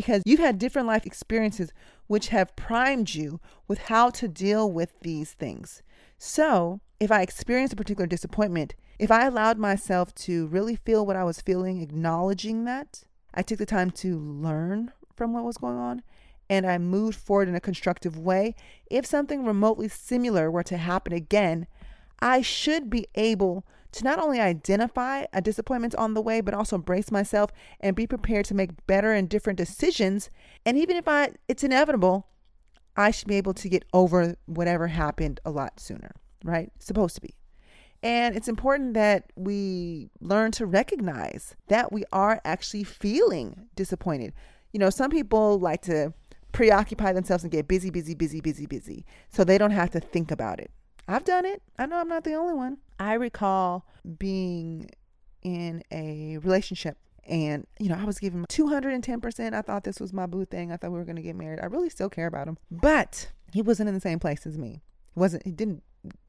because 0.00 0.22
you've 0.24 0.40
had 0.40 0.58
different 0.58 0.88
life 0.88 1.04
experiences 1.04 1.74
which 2.06 2.28
have 2.28 2.56
primed 2.56 3.14
you 3.14 3.38
with 3.68 3.80
how 3.80 4.08
to 4.08 4.26
deal 4.26 4.72
with 4.72 4.98
these 5.00 5.32
things. 5.32 5.82
So, 6.16 6.80
if 6.98 7.12
I 7.12 7.20
experienced 7.20 7.74
a 7.74 7.76
particular 7.76 8.06
disappointment, 8.06 8.74
if 8.98 9.10
I 9.10 9.26
allowed 9.26 9.58
myself 9.58 10.14
to 10.26 10.46
really 10.46 10.74
feel 10.74 11.04
what 11.04 11.16
I 11.16 11.24
was 11.24 11.42
feeling, 11.42 11.82
acknowledging 11.82 12.64
that, 12.64 13.04
I 13.34 13.42
took 13.42 13.58
the 13.58 13.66
time 13.66 13.90
to 13.90 14.18
learn 14.18 14.90
from 15.14 15.34
what 15.34 15.44
was 15.44 15.58
going 15.58 15.76
on 15.76 16.02
and 16.48 16.66
I 16.66 16.78
moved 16.78 17.18
forward 17.18 17.48
in 17.48 17.54
a 17.54 17.60
constructive 17.60 18.16
way. 18.18 18.54
If 18.90 19.04
something 19.04 19.44
remotely 19.44 19.88
similar 19.88 20.50
were 20.50 20.62
to 20.62 20.78
happen 20.78 21.12
again, 21.12 21.66
I 22.20 22.40
should 22.40 22.88
be 22.88 23.06
able 23.16 23.66
to 23.92 24.04
not 24.04 24.18
only 24.18 24.40
identify 24.40 25.24
a 25.32 25.40
disappointment 25.40 25.94
on 25.96 26.14
the 26.14 26.20
way, 26.20 26.40
but 26.40 26.54
also 26.54 26.78
brace 26.78 27.10
myself 27.10 27.50
and 27.80 27.96
be 27.96 28.06
prepared 28.06 28.44
to 28.46 28.54
make 28.54 28.86
better 28.86 29.12
and 29.12 29.28
different 29.28 29.56
decisions. 29.56 30.30
And 30.64 30.76
even 30.78 30.96
if 30.96 31.08
I 31.08 31.32
it's 31.48 31.64
inevitable, 31.64 32.26
I 32.96 33.10
should 33.10 33.28
be 33.28 33.36
able 33.36 33.54
to 33.54 33.68
get 33.68 33.84
over 33.92 34.36
whatever 34.46 34.88
happened 34.88 35.40
a 35.44 35.50
lot 35.50 35.80
sooner, 35.80 36.12
right? 36.44 36.70
Supposed 36.78 37.14
to 37.16 37.20
be. 37.20 37.34
And 38.02 38.34
it's 38.34 38.48
important 38.48 38.94
that 38.94 39.30
we 39.36 40.10
learn 40.20 40.52
to 40.52 40.66
recognize 40.66 41.54
that 41.68 41.92
we 41.92 42.04
are 42.12 42.40
actually 42.44 42.84
feeling 42.84 43.68
disappointed. 43.76 44.32
You 44.72 44.80
know, 44.80 44.90
some 44.90 45.10
people 45.10 45.58
like 45.58 45.82
to 45.82 46.14
preoccupy 46.52 47.12
themselves 47.12 47.44
and 47.44 47.52
get 47.52 47.68
busy, 47.68 47.90
busy, 47.90 48.14
busy, 48.14 48.40
busy, 48.40 48.66
busy, 48.66 49.04
so 49.28 49.44
they 49.44 49.58
don't 49.58 49.70
have 49.70 49.90
to 49.90 50.00
think 50.00 50.30
about 50.30 50.60
it. 50.60 50.70
I've 51.06 51.24
done 51.24 51.44
it. 51.44 51.62
I 51.78 51.86
know 51.86 51.98
I'm 51.98 52.08
not 52.08 52.24
the 52.24 52.34
only 52.34 52.54
one. 52.54 52.78
I 53.00 53.14
recall 53.14 53.86
being 54.18 54.90
in 55.42 55.82
a 55.90 56.36
relationship 56.38 56.98
and 57.26 57.66
you 57.78 57.88
know 57.88 57.96
i 57.98 58.04
was 58.04 58.18
giving 58.18 58.44
210% 58.44 59.54
i 59.54 59.62
thought 59.62 59.84
this 59.84 60.00
was 60.00 60.12
my 60.12 60.26
boo 60.26 60.44
thing. 60.44 60.70
I 60.70 60.76
thought 60.76 60.92
we 60.92 60.98
were 60.98 61.04
going 61.04 61.16
to 61.16 61.22
get 61.22 61.34
married. 61.34 61.60
I 61.62 61.66
really 61.66 61.88
still 61.88 62.10
care 62.10 62.26
about 62.26 62.46
him 62.46 62.58
but 62.70 63.30
he 63.52 63.62
wasn't 63.62 63.88
in 63.88 63.94
the 63.94 64.00
same 64.00 64.18
place 64.18 64.46
as 64.46 64.58
me. 64.58 64.82
He 65.14 65.20
wasn't 65.20 65.44
he 65.44 65.50
didn't 65.50 65.82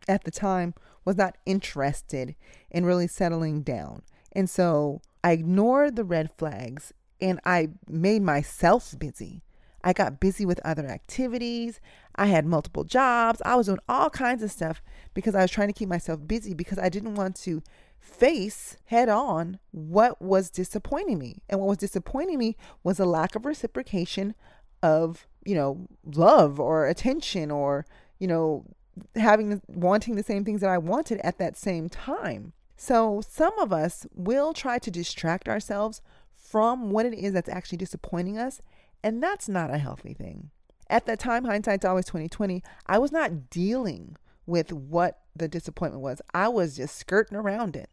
at 0.07 0.23
the 0.23 0.31
time 0.31 0.73
was 1.03 1.17
not 1.17 1.37
interested 1.45 2.35
in 2.69 2.85
really 2.85 3.07
settling 3.07 3.63
down. 3.63 4.03
And 4.31 4.49
so 4.49 5.01
i 5.23 5.33
ignored 5.33 5.97
the 5.97 6.05
red 6.05 6.31
flags 6.37 6.93
and 7.19 7.39
i 7.45 7.69
made 7.87 8.21
myself 8.21 8.95
busy 8.97 9.43
I 9.83 9.93
got 9.93 10.19
busy 10.19 10.45
with 10.45 10.59
other 10.63 10.85
activities. 10.85 11.79
I 12.15 12.25
had 12.25 12.45
multiple 12.45 12.83
jobs. 12.83 13.41
I 13.45 13.55
was 13.55 13.67
doing 13.67 13.79
all 13.87 14.09
kinds 14.09 14.43
of 14.43 14.51
stuff 14.51 14.81
because 15.13 15.35
I 15.35 15.41
was 15.41 15.51
trying 15.51 15.69
to 15.69 15.73
keep 15.73 15.89
myself 15.89 16.27
busy 16.27 16.53
because 16.53 16.77
I 16.77 16.89
didn't 16.89 17.15
want 17.15 17.35
to 17.37 17.63
face 17.99 18.77
head 18.85 19.09
on 19.09 19.59
what 19.71 20.21
was 20.21 20.49
disappointing 20.49 21.19
me. 21.19 21.41
And 21.49 21.59
what 21.59 21.69
was 21.69 21.77
disappointing 21.77 22.37
me 22.37 22.57
was 22.83 22.99
a 22.99 23.05
lack 23.05 23.35
of 23.35 23.45
reciprocation 23.45 24.35
of, 24.83 25.27
you 25.45 25.55
know, 25.55 25.87
love 26.05 26.59
or 26.59 26.87
attention 26.87 27.51
or, 27.51 27.85
you 28.19 28.27
know, 28.27 28.65
having 29.15 29.61
wanting 29.67 30.15
the 30.15 30.23
same 30.23 30.43
things 30.43 30.61
that 30.61 30.69
I 30.69 30.77
wanted 30.77 31.19
at 31.23 31.37
that 31.37 31.57
same 31.57 31.89
time. 31.89 32.53
So 32.75 33.21
some 33.27 33.57
of 33.59 33.71
us 33.71 34.07
will 34.13 34.53
try 34.53 34.79
to 34.79 34.91
distract 34.91 35.47
ourselves 35.47 36.01
from 36.35 36.89
what 36.89 37.05
it 37.05 37.13
is 37.13 37.33
that's 37.33 37.49
actually 37.49 37.77
disappointing 37.77 38.37
us. 38.37 38.61
And 39.03 39.21
that's 39.21 39.49
not 39.49 39.73
a 39.73 39.77
healthy 39.77 40.13
thing. 40.13 40.51
At 40.89 41.05
that 41.05 41.19
time, 41.19 41.45
hindsight's 41.45 41.85
always 41.85 42.05
2020, 42.05 42.63
I 42.85 42.97
was 42.97 43.11
not 43.11 43.49
dealing 43.49 44.17
with 44.45 44.73
what 44.73 45.21
the 45.35 45.47
disappointment 45.47 46.03
was. 46.03 46.21
I 46.33 46.49
was 46.49 46.75
just 46.75 46.97
skirting 46.97 47.37
around 47.37 47.75
it. 47.75 47.89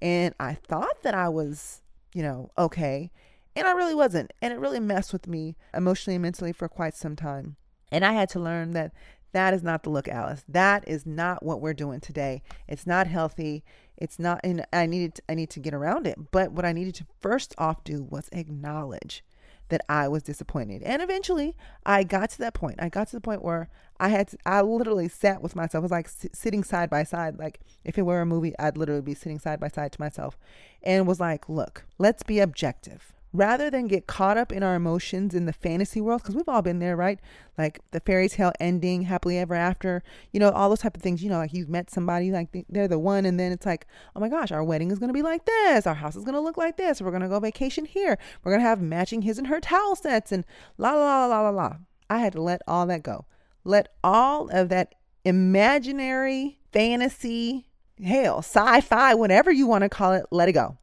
And 0.00 0.34
I 0.38 0.54
thought 0.54 1.02
that 1.02 1.14
I 1.14 1.28
was, 1.28 1.82
you 2.14 2.22
know, 2.22 2.50
okay. 2.56 3.10
And 3.56 3.66
I 3.66 3.72
really 3.72 3.94
wasn't. 3.94 4.32
And 4.40 4.52
it 4.52 4.60
really 4.60 4.78
messed 4.78 5.12
with 5.12 5.26
me 5.26 5.56
emotionally 5.74 6.14
and 6.14 6.22
mentally 6.22 6.52
for 6.52 6.68
quite 6.68 6.94
some 6.94 7.16
time. 7.16 7.56
And 7.90 8.04
I 8.04 8.12
had 8.12 8.28
to 8.30 8.40
learn 8.40 8.72
that 8.72 8.92
that 9.32 9.52
is 9.52 9.62
not 9.62 9.82
the 9.82 9.90
look, 9.90 10.08
Alice. 10.08 10.44
That 10.48 10.86
is 10.86 11.04
not 11.04 11.42
what 11.42 11.60
we're 11.60 11.74
doing 11.74 12.00
today. 12.00 12.42
It's 12.66 12.86
not 12.86 13.06
healthy. 13.06 13.64
It's 13.96 14.18
not, 14.18 14.40
and 14.44 14.64
I 14.72 14.86
needed, 14.86 15.20
I 15.28 15.34
need 15.34 15.50
to 15.50 15.60
get 15.60 15.74
around 15.74 16.06
it. 16.06 16.30
But 16.30 16.52
what 16.52 16.64
I 16.64 16.72
needed 16.72 16.94
to 16.96 17.06
first 17.20 17.54
off 17.58 17.82
do 17.82 18.04
was 18.04 18.28
acknowledge 18.32 19.24
that 19.68 19.82
I 19.88 20.08
was 20.08 20.22
disappointed. 20.22 20.82
And 20.82 21.02
eventually 21.02 21.56
I 21.84 22.04
got 22.04 22.30
to 22.30 22.38
that 22.38 22.54
point. 22.54 22.76
I 22.78 22.88
got 22.88 23.08
to 23.08 23.16
the 23.16 23.20
point 23.20 23.42
where 23.42 23.68
I 24.00 24.08
had, 24.08 24.28
to, 24.28 24.38
I 24.46 24.60
literally 24.62 25.08
sat 25.08 25.42
with 25.42 25.56
myself. 25.56 25.82
It 25.82 25.86
was 25.86 25.90
like 25.90 26.06
s- 26.06 26.26
sitting 26.32 26.64
side 26.64 26.88
by 26.88 27.02
side. 27.02 27.38
Like 27.38 27.60
if 27.84 27.98
it 27.98 28.02
were 28.02 28.20
a 28.20 28.26
movie, 28.26 28.56
I'd 28.58 28.76
literally 28.76 29.02
be 29.02 29.14
sitting 29.14 29.38
side 29.38 29.60
by 29.60 29.68
side 29.68 29.92
to 29.92 30.00
myself 30.00 30.38
and 30.82 31.06
was 31.06 31.20
like, 31.20 31.48
look, 31.48 31.84
let's 31.98 32.22
be 32.22 32.38
objective 32.38 33.12
rather 33.32 33.70
than 33.70 33.86
get 33.86 34.06
caught 34.06 34.38
up 34.38 34.52
in 34.52 34.62
our 34.62 34.74
emotions 34.74 35.34
in 35.34 35.46
the 35.46 35.52
fantasy 35.52 36.00
world 36.00 36.22
because 36.22 36.34
we've 36.34 36.48
all 36.48 36.62
been 36.62 36.78
there 36.78 36.96
right? 36.96 37.20
Like 37.56 37.80
the 37.90 38.00
fairy 38.00 38.28
tale 38.28 38.52
ending 38.60 39.02
happily 39.02 39.38
ever 39.38 39.54
after 39.54 40.02
you 40.32 40.40
know 40.40 40.50
all 40.50 40.68
those 40.68 40.80
type 40.80 40.96
of 40.96 41.02
things 41.02 41.22
you 41.22 41.28
know 41.28 41.38
like 41.38 41.52
you've 41.52 41.68
met 41.68 41.90
somebody 41.90 42.30
like 42.30 42.48
they're 42.68 42.88
the 42.88 42.98
one 42.98 43.26
and 43.26 43.38
then 43.38 43.52
it's 43.52 43.66
like 43.66 43.86
oh 44.16 44.20
my 44.20 44.28
gosh 44.28 44.52
our 44.52 44.64
wedding 44.64 44.90
is 44.90 44.98
going 44.98 45.08
to 45.08 45.14
be 45.14 45.22
like 45.22 45.44
this 45.44 45.86
our 45.86 45.94
house 45.94 46.16
is 46.16 46.24
going 46.24 46.34
to 46.34 46.40
look 46.40 46.56
like 46.56 46.76
this 46.76 47.00
we're 47.00 47.10
going 47.10 47.22
to 47.22 47.28
go 47.28 47.40
vacation 47.40 47.84
here 47.84 48.18
we're 48.42 48.52
going 48.52 48.62
to 48.62 48.68
have 48.68 48.80
matching 48.80 49.22
his 49.22 49.38
and 49.38 49.48
her 49.48 49.60
towel 49.60 49.96
sets 49.96 50.32
and 50.32 50.44
la 50.76 50.92
la 50.92 51.26
la 51.26 51.26
la 51.26 51.40
la 51.42 51.50
la. 51.50 51.76
I 52.10 52.18
had 52.18 52.32
to 52.34 52.42
let 52.42 52.62
all 52.66 52.86
that 52.86 53.02
go. 53.02 53.26
Let 53.64 53.88
all 54.02 54.48
of 54.48 54.70
that 54.70 54.94
imaginary 55.24 56.58
fantasy 56.72 57.66
hell 58.02 58.38
sci-fi 58.38 59.14
whatever 59.14 59.50
you 59.50 59.66
want 59.66 59.82
to 59.82 59.88
call 59.88 60.12
it 60.12 60.24
let 60.30 60.48
it 60.48 60.52
go 60.52 60.78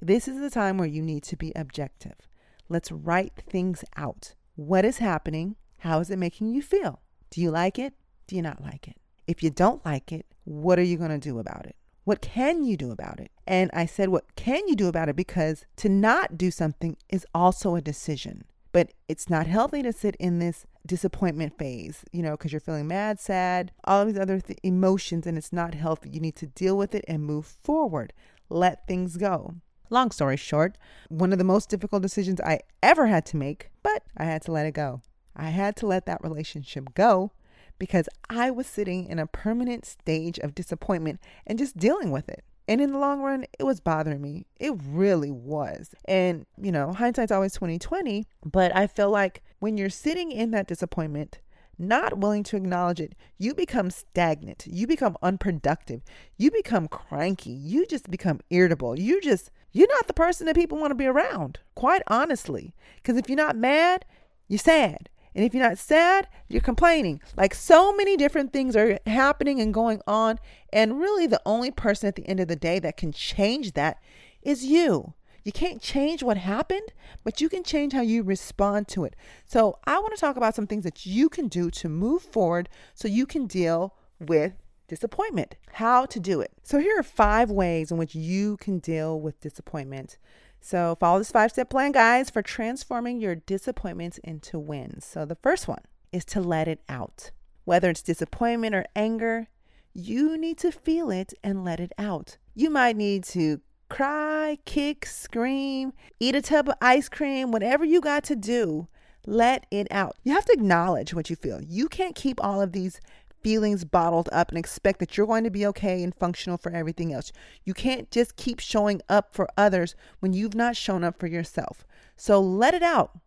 this 0.00 0.28
is 0.28 0.40
the 0.40 0.50
time 0.50 0.78
where 0.78 0.88
you 0.88 1.02
need 1.02 1.22
to 1.24 1.36
be 1.36 1.52
objective. 1.56 2.28
Let's 2.68 2.92
write 2.92 3.42
things 3.48 3.84
out. 3.96 4.34
What 4.54 4.84
is 4.84 4.98
happening? 4.98 5.56
How 5.78 6.00
is 6.00 6.10
it 6.10 6.18
making 6.18 6.50
you 6.50 6.62
feel? 6.62 7.00
Do 7.30 7.40
you 7.40 7.50
like 7.50 7.78
it? 7.78 7.94
Do 8.26 8.36
you 8.36 8.42
not 8.42 8.62
like 8.62 8.88
it? 8.88 8.96
If 9.26 9.42
you 9.42 9.50
don't 9.50 9.84
like 9.84 10.12
it, 10.12 10.26
what 10.44 10.78
are 10.78 10.84
you 10.84 10.96
going 10.96 11.10
to 11.10 11.18
do 11.18 11.38
about 11.38 11.66
it? 11.66 11.76
What 12.04 12.22
can 12.22 12.64
you 12.64 12.76
do 12.76 12.90
about 12.90 13.20
it? 13.20 13.30
And 13.46 13.70
I 13.74 13.84
said, 13.84 14.08
What 14.08 14.34
can 14.34 14.66
you 14.66 14.74
do 14.74 14.88
about 14.88 15.10
it? 15.10 15.16
Because 15.16 15.66
to 15.76 15.88
not 15.88 16.38
do 16.38 16.50
something 16.50 16.96
is 17.10 17.26
also 17.34 17.74
a 17.74 17.82
decision. 17.82 18.44
But 18.72 18.92
it's 19.08 19.28
not 19.28 19.46
healthy 19.46 19.82
to 19.82 19.92
sit 19.92 20.16
in 20.16 20.38
this 20.38 20.66
disappointment 20.86 21.58
phase, 21.58 22.04
you 22.12 22.22
know, 22.22 22.32
because 22.32 22.52
you're 22.52 22.60
feeling 22.60 22.86
mad, 22.86 23.18
sad, 23.18 23.72
all 23.84 24.06
these 24.06 24.18
other 24.18 24.40
th- 24.40 24.58
emotions, 24.62 25.26
and 25.26 25.36
it's 25.36 25.52
not 25.52 25.74
healthy. 25.74 26.10
You 26.10 26.20
need 26.20 26.36
to 26.36 26.46
deal 26.46 26.76
with 26.76 26.94
it 26.94 27.04
and 27.08 27.24
move 27.24 27.44
forward. 27.44 28.12
Let 28.48 28.86
things 28.86 29.16
go. 29.16 29.56
Long 29.90 30.10
story 30.10 30.36
short, 30.36 30.76
one 31.08 31.32
of 31.32 31.38
the 31.38 31.44
most 31.44 31.70
difficult 31.70 32.02
decisions 32.02 32.40
I 32.40 32.60
ever 32.82 33.06
had 33.06 33.24
to 33.26 33.36
make, 33.36 33.70
but 33.82 34.02
I 34.16 34.24
had 34.24 34.42
to 34.42 34.52
let 34.52 34.66
it 34.66 34.72
go. 34.72 35.02
I 35.34 35.50
had 35.50 35.76
to 35.76 35.86
let 35.86 36.06
that 36.06 36.22
relationship 36.22 36.94
go 36.94 37.32
because 37.78 38.08
I 38.28 38.50
was 38.50 38.66
sitting 38.66 39.06
in 39.06 39.18
a 39.18 39.26
permanent 39.26 39.86
stage 39.86 40.38
of 40.38 40.54
disappointment 40.54 41.20
and 41.46 41.58
just 41.58 41.76
dealing 41.76 42.10
with 42.10 42.28
it. 42.28 42.44
And 42.66 42.82
in 42.82 42.92
the 42.92 42.98
long 42.98 43.22
run, 43.22 43.46
it 43.58 43.64
was 43.64 43.80
bothering 43.80 44.20
me. 44.20 44.44
It 44.60 44.74
really 44.84 45.30
was. 45.30 45.94
And, 46.06 46.44
you 46.60 46.70
know, 46.70 46.92
hindsight's 46.92 47.32
always 47.32 47.54
2020, 47.54 48.26
but 48.44 48.76
I 48.76 48.86
feel 48.86 49.10
like 49.10 49.42
when 49.58 49.78
you're 49.78 49.88
sitting 49.88 50.30
in 50.30 50.50
that 50.50 50.66
disappointment, 50.66 51.38
not 51.78 52.18
willing 52.18 52.42
to 52.42 52.56
acknowledge 52.56 53.00
it, 53.00 53.14
you 53.38 53.54
become 53.54 53.90
stagnant. 53.90 54.66
You 54.66 54.86
become 54.86 55.16
unproductive. 55.22 56.02
You 56.36 56.50
become 56.50 56.88
cranky. 56.88 57.52
You 57.52 57.86
just 57.86 58.10
become 58.10 58.40
irritable. 58.50 58.98
You 58.98 59.20
just, 59.20 59.50
you're 59.78 59.86
not 59.86 60.08
the 60.08 60.12
person 60.12 60.46
that 60.46 60.56
people 60.56 60.76
want 60.76 60.90
to 60.90 60.96
be 60.96 61.06
around, 61.06 61.60
quite 61.76 62.02
honestly. 62.08 62.74
Because 62.96 63.16
if 63.16 63.28
you're 63.28 63.36
not 63.36 63.56
mad, 63.56 64.04
you're 64.48 64.58
sad. 64.58 65.08
And 65.36 65.44
if 65.44 65.54
you're 65.54 65.62
not 65.62 65.78
sad, 65.78 66.26
you're 66.48 66.60
complaining. 66.60 67.20
Like 67.36 67.54
so 67.54 67.94
many 67.94 68.16
different 68.16 68.52
things 68.52 68.74
are 68.74 68.98
happening 69.06 69.60
and 69.60 69.72
going 69.72 70.00
on. 70.04 70.40
And 70.72 70.98
really, 70.98 71.28
the 71.28 71.40
only 71.46 71.70
person 71.70 72.08
at 72.08 72.16
the 72.16 72.26
end 72.26 72.40
of 72.40 72.48
the 72.48 72.56
day 72.56 72.80
that 72.80 72.96
can 72.96 73.12
change 73.12 73.74
that 73.74 74.02
is 74.42 74.64
you. 74.64 75.14
You 75.44 75.52
can't 75.52 75.80
change 75.80 76.24
what 76.24 76.38
happened, 76.38 76.92
but 77.22 77.40
you 77.40 77.48
can 77.48 77.62
change 77.62 77.92
how 77.92 78.00
you 78.00 78.24
respond 78.24 78.88
to 78.88 79.04
it. 79.04 79.14
So, 79.46 79.78
I 79.84 80.00
want 80.00 80.12
to 80.12 80.20
talk 80.20 80.36
about 80.36 80.56
some 80.56 80.66
things 80.66 80.82
that 80.82 81.06
you 81.06 81.28
can 81.28 81.46
do 81.46 81.70
to 81.70 81.88
move 81.88 82.22
forward 82.22 82.68
so 82.94 83.06
you 83.06 83.26
can 83.26 83.46
deal 83.46 83.94
with 84.18 84.54
disappointment. 84.88 85.56
How 85.74 86.06
to 86.06 86.18
do 86.18 86.40
it. 86.40 86.52
So, 86.62 86.78
here 86.78 86.98
are 86.98 87.04
five 87.04 87.50
ways 87.50 87.90
in 87.90 87.98
which 87.98 88.14
you 88.14 88.56
can 88.56 88.78
deal 88.78 89.20
with 89.20 89.40
disappointment. 89.40 90.18
So, 90.60 90.96
follow 90.98 91.18
this 91.18 91.30
five 91.30 91.52
step 91.52 91.70
plan, 91.70 91.92
guys, 91.92 92.30
for 92.30 92.42
transforming 92.42 93.20
your 93.20 93.36
disappointments 93.36 94.18
into 94.18 94.58
wins. 94.58 95.04
So, 95.04 95.24
the 95.24 95.36
first 95.36 95.68
one 95.68 95.82
is 96.12 96.24
to 96.26 96.40
let 96.40 96.66
it 96.66 96.80
out. 96.88 97.30
Whether 97.64 97.90
it's 97.90 98.02
disappointment 98.02 98.74
or 98.74 98.86
anger, 98.96 99.48
you 99.92 100.36
need 100.38 100.58
to 100.58 100.72
feel 100.72 101.10
it 101.10 101.34
and 101.44 101.64
let 101.64 101.80
it 101.80 101.92
out. 101.98 102.38
You 102.54 102.70
might 102.70 102.96
need 102.96 103.24
to 103.24 103.60
cry, 103.88 104.58
kick, 104.64 105.06
scream, 105.06 105.92
eat 106.20 106.34
a 106.34 106.42
tub 106.42 106.68
of 106.68 106.76
ice 106.80 107.08
cream, 107.08 107.50
whatever 107.50 107.84
you 107.84 108.00
got 108.00 108.24
to 108.24 108.36
do, 108.36 108.88
let 109.26 109.66
it 109.70 109.86
out. 109.90 110.16
You 110.24 110.32
have 110.32 110.44
to 110.46 110.52
acknowledge 110.52 111.14
what 111.14 111.30
you 111.30 111.36
feel. 111.36 111.60
You 111.60 111.88
can't 111.88 112.14
keep 112.14 112.42
all 112.42 112.60
of 112.60 112.72
these 112.72 113.00
feelings 113.42 113.84
bottled 113.84 114.28
up 114.32 114.48
and 114.48 114.58
expect 114.58 115.00
that 115.00 115.16
you're 115.16 115.26
going 115.26 115.44
to 115.44 115.50
be 115.50 115.66
okay 115.66 116.02
and 116.02 116.14
functional 116.14 116.58
for 116.58 116.72
everything 116.72 117.12
else. 117.12 117.32
You 117.64 117.74
can't 117.74 118.10
just 118.10 118.36
keep 118.36 118.60
showing 118.60 119.00
up 119.08 119.34
for 119.34 119.48
others 119.56 119.94
when 120.20 120.32
you've 120.32 120.54
not 120.54 120.76
shown 120.76 121.04
up 121.04 121.18
for 121.18 121.26
yourself. 121.26 121.86
So 122.16 122.40
let 122.40 122.74
it 122.74 122.82
out. 122.82 123.18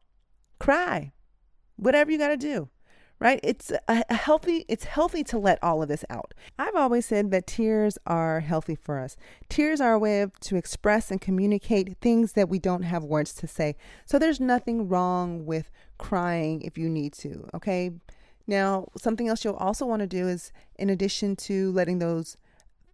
Cry. 0.59 1.11
Whatever 1.75 2.11
you 2.11 2.17
got 2.17 2.29
to 2.29 2.37
do 2.37 2.69
right 3.21 3.39
it's 3.43 3.71
a, 3.87 4.13
healthy 4.13 4.65
it's 4.67 4.83
healthy 4.83 5.23
to 5.23 5.37
let 5.37 5.63
all 5.63 5.81
of 5.81 5.87
this 5.87 6.03
out 6.09 6.33
i've 6.59 6.75
always 6.75 7.05
said 7.05 7.31
that 7.31 7.47
tears 7.47 7.97
are 8.05 8.41
healthy 8.41 8.75
for 8.75 8.99
us 8.99 9.15
tears 9.47 9.79
are 9.79 9.93
a 9.93 9.99
way 9.99 10.21
of, 10.21 10.37
to 10.39 10.57
express 10.57 11.11
and 11.11 11.21
communicate 11.21 11.95
things 12.01 12.33
that 12.33 12.49
we 12.49 12.59
don't 12.59 12.81
have 12.81 13.03
words 13.03 13.33
to 13.33 13.47
say 13.47 13.75
so 14.05 14.17
there's 14.19 14.39
nothing 14.39 14.89
wrong 14.89 15.45
with 15.45 15.71
crying 15.97 16.61
if 16.63 16.77
you 16.77 16.89
need 16.89 17.13
to 17.13 17.47
okay 17.53 17.91
now 18.47 18.87
something 18.97 19.27
else 19.27 19.43
you'll 19.43 19.55
also 19.55 19.85
want 19.85 20.01
to 20.01 20.07
do 20.07 20.27
is 20.27 20.51
in 20.77 20.89
addition 20.89 21.35
to 21.35 21.71
letting 21.71 21.99
those 21.99 22.37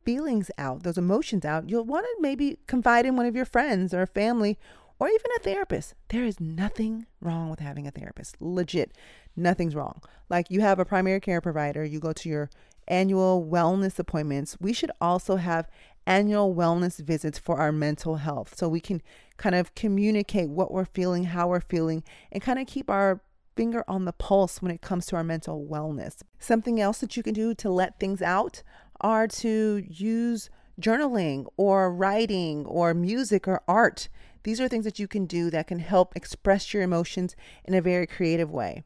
feelings 0.05 0.49
out 0.57 0.83
those 0.83 0.97
emotions 0.97 1.43
out 1.43 1.69
you'll 1.69 1.83
want 1.83 2.05
to 2.05 2.21
maybe 2.21 2.57
confide 2.67 3.05
in 3.05 3.15
one 3.15 3.25
of 3.25 3.35
your 3.35 3.45
friends 3.45 3.93
or 3.93 4.05
family 4.05 4.57
or 4.99 5.07
even 5.07 5.31
a 5.35 5.39
therapist. 5.39 5.93
There 6.09 6.23
is 6.23 6.39
nothing 6.39 7.05
wrong 7.21 7.49
with 7.49 7.59
having 7.59 7.87
a 7.87 7.91
therapist. 7.91 8.35
Legit, 8.39 8.91
nothing's 9.35 9.75
wrong. 9.75 10.01
Like 10.29 10.49
you 10.49 10.61
have 10.61 10.79
a 10.79 10.85
primary 10.85 11.19
care 11.19 11.41
provider, 11.41 11.83
you 11.83 11.99
go 11.99 12.13
to 12.13 12.29
your 12.29 12.49
annual 12.87 13.45
wellness 13.49 13.99
appointments. 13.99 14.57
We 14.59 14.73
should 14.73 14.91
also 14.99 15.35
have 15.35 15.69
annual 16.05 16.55
wellness 16.55 16.99
visits 16.99 17.37
for 17.37 17.57
our 17.57 17.71
mental 17.71 18.15
health 18.15 18.55
so 18.57 18.69
we 18.69 18.79
can 18.79 19.01
kind 19.35 19.55
of 19.55 19.75
communicate 19.75 20.49
what 20.49 20.71
we're 20.71 20.85
feeling, 20.85 21.25
how 21.25 21.49
we're 21.49 21.61
feeling, 21.61 22.03
and 22.31 22.41
kind 22.41 22.59
of 22.59 22.65
keep 22.65 22.89
our 22.89 23.21
finger 23.57 23.83
on 23.87 24.05
the 24.05 24.13
pulse 24.13 24.61
when 24.61 24.71
it 24.71 24.81
comes 24.81 25.07
to 25.07 25.15
our 25.15 25.23
mental 25.23 25.67
wellness. 25.69 26.21
Something 26.39 26.79
else 26.79 26.99
that 26.99 27.17
you 27.17 27.23
can 27.23 27.33
do 27.33 27.53
to 27.55 27.69
let 27.69 27.99
things 27.99 28.21
out 28.21 28.63
are 29.01 29.27
to 29.27 29.83
use 29.87 30.49
journaling 30.79 31.45
or 31.57 31.91
writing 31.91 32.65
or 32.65 32.93
music 32.93 33.47
or 33.47 33.61
art. 33.67 34.09
These 34.43 34.61
are 34.61 34.67
things 34.67 34.85
that 34.85 34.99
you 34.99 35.07
can 35.07 35.25
do 35.25 35.49
that 35.49 35.67
can 35.67 35.79
help 35.79 36.15
express 36.15 36.73
your 36.73 36.83
emotions 36.83 37.35
in 37.65 37.73
a 37.73 37.81
very 37.81 38.05
creative 38.07 38.51
way. 38.51 38.83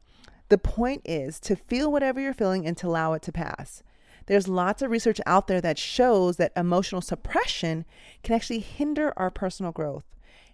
The 0.48 0.58
point 0.58 1.02
is 1.04 1.38
to 1.40 1.54
feel 1.54 1.92
whatever 1.92 2.20
you're 2.20 2.34
feeling 2.34 2.66
and 2.66 2.76
to 2.78 2.88
allow 2.88 3.12
it 3.12 3.22
to 3.22 3.32
pass. 3.32 3.82
There's 4.26 4.48
lots 4.48 4.82
of 4.82 4.90
research 4.90 5.20
out 5.26 5.48
there 5.48 5.60
that 5.60 5.78
shows 5.78 6.36
that 6.36 6.52
emotional 6.56 7.00
suppression 7.00 7.84
can 8.22 8.34
actually 8.34 8.60
hinder 8.60 9.12
our 9.16 9.30
personal 9.30 9.72
growth. 9.72 10.04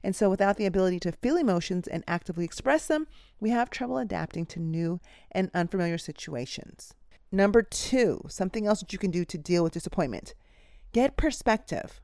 And 0.02 0.14
so, 0.14 0.30
without 0.30 0.56
the 0.56 0.66
ability 0.66 1.00
to 1.00 1.12
feel 1.12 1.36
emotions 1.36 1.88
and 1.88 2.04
actively 2.06 2.44
express 2.44 2.86
them, 2.86 3.06
we 3.40 3.50
have 3.50 3.70
trouble 3.70 3.98
adapting 3.98 4.46
to 4.46 4.60
new 4.60 5.00
and 5.32 5.50
unfamiliar 5.54 5.98
situations. 5.98 6.94
Number 7.30 7.62
two, 7.62 8.22
something 8.28 8.66
else 8.66 8.80
that 8.80 8.92
you 8.92 8.98
can 8.98 9.10
do 9.10 9.24
to 9.24 9.38
deal 9.38 9.62
with 9.62 9.72
disappointment 9.72 10.34
get 10.92 11.16
perspective. 11.16 12.00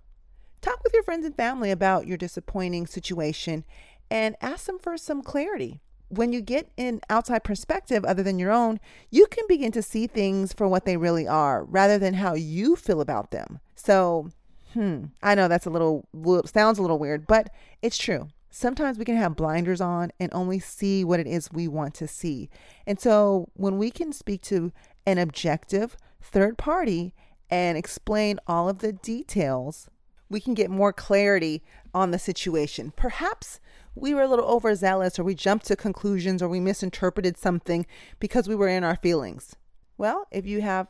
Talk 0.60 0.82
with 0.84 0.92
your 0.92 1.02
friends 1.02 1.24
and 1.24 1.36
family 1.36 1.70
about 1.70 2.06
your 2.06 2.16
disappointing 2.16 2.86
situation 2.86 3.64
and 4.10 4.36
ask 4.40 4.66
them 4.66 4.78
for 4.78 4.96
some 4.96 5.22
clarity. 5.22 5.80
When 6.08 6.32
you 6.32 6.40
get 6.40 6.70
an 6.78 7.00
outside 7.10 7.44
perspective 7.44 8.04
other 8.04 8.22
than 8.22 8.38
your 8.38 8.52
own, 8.52 8.78
you 9.10 9.26
can 9.26 9.44
begin 9.48 9.72
to 9.72 9.82
see 9.82 10.06
things 10.06 10.52
for 10.52 10.68
what 10.68 10.84
they 10.84 10.96
really 10.96 11.26
are 11.26 11.64
rather 11.64 11.98
than 11.98 12.14
how 12.14 12.34
you 12.34 12.76
feel 12.76 13.00
about 13.00 13.30
them. 13.30 13.58
So, 13.74 14.30
hmm, 14.74 15.04
I 15.22 15.34
know 15.34 15.48
that's 15.48 15.66
a 15.66 15.70
little 15.70 16.06
sounds 16.46 16.78
a 16.78 16.82
little 16.82 16.98
weird, 16.98 17.26
but 17.26 17.50
it's 17.82 17.98
true. 17.98 18.28
sometimes 18.54 18.98
we 18.98 19.04
can 19.04 19.16
have 19.16 19.34
blinders 19.34 19.80
on 19.80 20.12
and 20.20 20.32
only 20.32 20.60
see 20.60 21.02
what 21.04 21.18
it 21.18 21.26
is 21.26 21.50
we 21.52 21.66
want 21.66 21.92
to 21.92 22.06
see. 22.06 22.48
And 22.86 23.00
so 23.00 23.48
when 23.54 23.78
we 23.78 23.90
can 23.90 24.12
speak 24.12 24.42
to 24.42 24.72
an 25.06 25.18
objective 25.18 25.96
third 26.22 26.56
party 26.56 27.14
and 27.50 27.76
explain 27.76 28.38
all 28.46 28.68
of 28.68 28.78
the 28.78 28.92
details, 28.92 29.88
we 30.30 30.40
can 30.40 30.54
get 30.54 30.70
more 30.70 30.92
clarity 30.92 31.64
on 31.92 32.12
the 32.12 32.18
situation. 32.18 32.92
Perhaps 32.96 33.58
we 33.96 34.14
were 34.14 34.22
a 34.22 34.28
little 34.28 34.46
overzealous 34.46 35.18
or 35.18 35.24
we 35.24 35.34
jumped 35.34 35.66
to 35.66 35.74
conclusions 35.76 36.40
or 36.40 36.48
we 36.48 36.60
misinterpreted 36.60 37.36
something 37.36 37.84
because 38.20 38.48
we 38.48 38.54
were 38.54 38.68
in 38.68 38.84
our 38.84 38.96
feelings. 38.96 39.56
Well, 39.98 40.28
if 40.30 40.46
you 40.46 40.60
have 40.62 40.86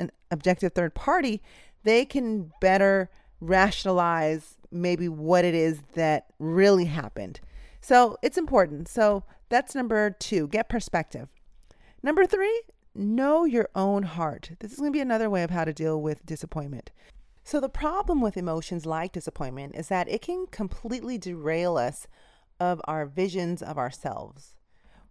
an 0.00 0.10
objective 0.32 0.72
third 0.72 0.94
party, 0.94 1.40
they 1.86 2.04
can 2.04 2.52
better 2.60 3.08
rationalize 3.40 4.56
maybe 4.70 5.08
what 5.08 5.44
it 5.44 5.54
is 5.54 5.78
that 5.94 6.26
really 6.38 6.86
happened. 6.86 7.40
So 7.80 8.18
it's 8.22 8.36
important. 8.36 8.88
So 8.88 9.22
that's 9.48 9.74
number 9.74 10.10
two 10.10 10.48
get 10.48 10.68
perspective. 10.68 11.28
Number 12.02 12.26
three, 12.26 12.62
know 12.94 13.44
your 13.44 13.68
own 13.74 14.02
heart. 14.02 14.50
This 14.58 14.72
is 14.72 14.78
going 14.78 14.92
to 14.92 14.96
be 14.96 15.00
another 15.00 15.30
way 15.30 15.42
of 15.42 15.50
how 15.50 15.64
to 15.64 15.72
deal 15.72 16.00
with 16.00 16.26
disappointment. 16.26 16.90
So, 17.44 17.60
the 17.60 17.68
problem 17.68 18.20
with 18.20 18.36
emotions 18.36 18.86
like 18.86 19.12
disappointment 19.12 19.76
is 19.76 19.86
that 19.86 20.08
it 20.08 20.20
can 20.20 20.46
completely 20.50 21.16
derail 21.16 21.76
us 21.76 22.08
of 22.58 22.80
our 22.88 23.06
visions 23.06 23.62
of 23.62 23.78
ourselves. 23.78 24.56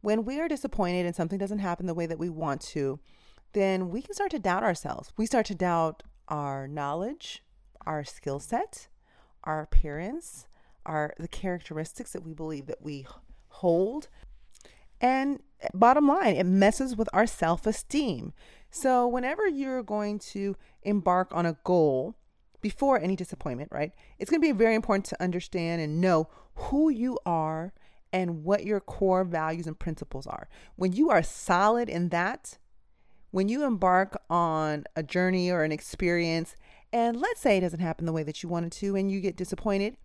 When 0.01 0.25
we 0.25 0.41
are 0.41 0.49
disappointed 0.49 1.05
and 1.05 1.15
something 1.15 1.39
doesn't 1.39 1.59
happen 1.59 1.85
the 1.85 1.93
way 1.93 2.07
that 2.07 2.19
we 2.19 2.29
want 2.29 2.59
to, 2.61 2.99
then 3.53 3.89
we 3.89 4.01
can 4.01 4.13
start 4.13 4.31
to 4.31 4.39
doubt 4.39 4.63
ourselves. 4.63 5.13
We 5.15 5.25
start 5.25 5.45
to 5.45 5.55
doubt 5.55 6.03
our 6.27 6.67
knowledge, 6.67 7.43
our 7.85 8.03
skill 8.03 8.39
set, 8.39 8.87
our 9.43 9.61
appearance, 9.61 10.47
our 10.85 11.13
the 11.17 11.27
characteristics 11.27 12.11
that 12.13 12.23
we 12.23 12.33
believe 12.33 12.67
that 12.67 12.81
we 12.81 13.05
hold. 13.49 14.07
And 15.01 15.41
eh, 15.61 15.67
bottom 15.73 16.07
line, 16.07 16.35
it 16.35 16.45
messes 16.45 16.95
with 16.95 17.09
our 17.13 17.27
self-esteem. 17.27 18.33
So 18.69 19.07
whenever 19.07 19.47
you're 19.47 19.83
going 19.83 20.19
to 20.19 20.55
embark 20.83 21.29
on 21.31 21.45
a 21.45 21.57
goal 21.63 22.15
before 22.61 22.99
any 22.99 23.15
disappointment, 23.15 23.69
right? 23.71 23.91
It's 24.19 24.29
going 24.29 24.41
to 24.41 24.47
be 24.47 24.51
very 24.51 24.75
important 24.75 25.05
to 25.05 25.21
understand 25.21 25.81
and 25.81 26.01
know 26.01 26.29
who 26.55 26.89
you 26.89 27.17
are 27.25 27.73
and 28.11 28.43
what 28.43 28.65
your 28.65 28.79
core 28.79 29.23
values 29.23 29.67
and 29.67 29.77
principles 29.77 30.25
are. 30.25 30.47
When 30.75 30.93
you 30.93 31.09
are 31.09 31.21
solid 31.21 31.89
in 31.89 32.09
that, 32.09 32.57
when 33.35 33.49
you 33.49 33.65
embark 33.65 34.15
on 34.29 34.85
a 34.95 35.03
journey 35.03 35.51
or 35.51 35.65
an 35.65 35.71
experience 35.73 36.55
and 36.93 37.19
let's 37.19 37.41
say 37.41 37.57
it 37.57 37.61
doesn't 37.61 37.81
happen 37.81 38.05
the 38.05 38.13
way 38.13 38.23
that 38.23 38.41
you 38.41 38.47
wanted 38.47 38.71
to 38.71 38.95
and 38.95 39.11
you 39.11 39.19
get 39.19 39.35
disappointed, 39.35 39.97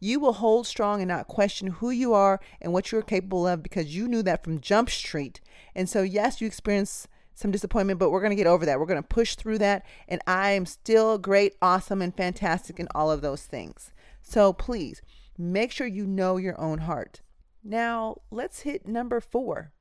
you 0.00 0.18
will 0.18 0.32
hold 0.32 0.66
strong 0.66 1.02
and 1.02 1.08
not 1.08 1.28
question 1.28 1.66
who 1.66 1.90
you 1.90 2.14
are 2.14 2.40
and 2.62 2.72
what 2.72 2.90
you're 2.90 3.02
capable 3.02 3.46
of 3.46 3.62
because 3.62 3.94
you 3.94 4.08
knew 4.08 4.22
that 4.22 4.42
from 4.42 4.62
Jump 4.62 4.88
Street. 4.88 5.42
And 5.74 5.90
so, 5.90 6.00
yes, 6.00 6.40
you 6.40 6.46
experience 6.46 7.06
some 7.34 7.50
disappointment, 7.50 7.98
but 7.98 8.08
we're 8.08 8.22
going 8.22 8.30
to 8.30 8.34
get 8.34 8.46
over 8.46 8.64
that. 8.64 8.80
We're 8.80 8.86
going 8.86 9.02
to 9.02 9.06
push 9.06 9.34
through 9.34 9.58
that. 9.58 9.84
And 10.08 10.22
I 10.26 10.52
am 10.52 10.64
still 10.64 11.18
great, 11.18 11.56
awesome, 11.60 12.00
and 12.00 12.16
fantastic 12.16 12.80
in 12.80 12.88
all 12.94 13.10
of 13.10 13.20
those 13.20 13.42
things. 13.42 13.92
So 14.22 14.54
please 14.54 15.02
make 15.36 15.70
sure 15.70 15.86
you 15.86 16.06
know 16.06 16.38
your 16.38 16.58
own 16.58 16.78
heart. 16.78 17.20
Now, 17.62 18.22
let's 18.30 18.60
hit 18.60 18.88
number 18.88 19.20
four. 19.20 19.74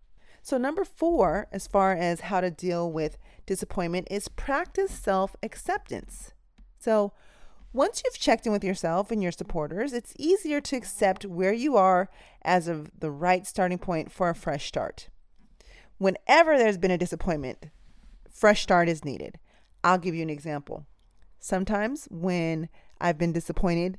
So, 0.46 0.58
number 0.58 0.84
four, 0.84 1.48
as 1.54 1.68
far 1.68 1.94
as 1.94 2.20
how 2.20 2.42
to 2.42 2.52
deal 2.52 2.92
with 2.92 3.18
disappointment, 3.46 4.10
is 4.12 4.28
practice 4.28 4.92
self 4.92 5.38
acceptance. 5.42 6.34
So, 6.78 7.14
once 7.72 8.04
you've 8.04 8.20
checked 8.20 8.46
in 8.46 8.52
with 8.52 8.64
yourself 8.64 9.10
and 9.10 9.24
your 9.24 9.32
supporters, 9.32 9.94
it's 9.94 10.14
easier 10.20 10.60
to 10.60 10.76
accept 10.76 11.26
where 11.26 11.54
you 11.54 11.78
are 11.78 12.10
as 12.44 12.68
of 12.68 12.92
the 13.00 13.10
right 13.10 13.48
starting 13.48 13.78
point 13.78 14.12
for 14.12 14.30
a 14.30 14.36
fresh 14.36 14.68
start. 14.68 15.08
Whenever 15.98 16.58
there's 16.58 16.78
been 16.78 16.92
a 16.92 16.98
disappointment, 16.98 17.70
fresh 18.30 18.64
start 18.64 18.90
is 18.90 19.06
needed. 19.06 19.40
I'll 19.82 19.98
give 19.98 20.14
you 20.14 20.24
an 20.24 20.30
example. 20.30 20.86
Sometimes 21.40 22.06
when 22.12 22.68
I've 23.00 23.18
been 23.18 23.32
disappointed, 23.32 23.98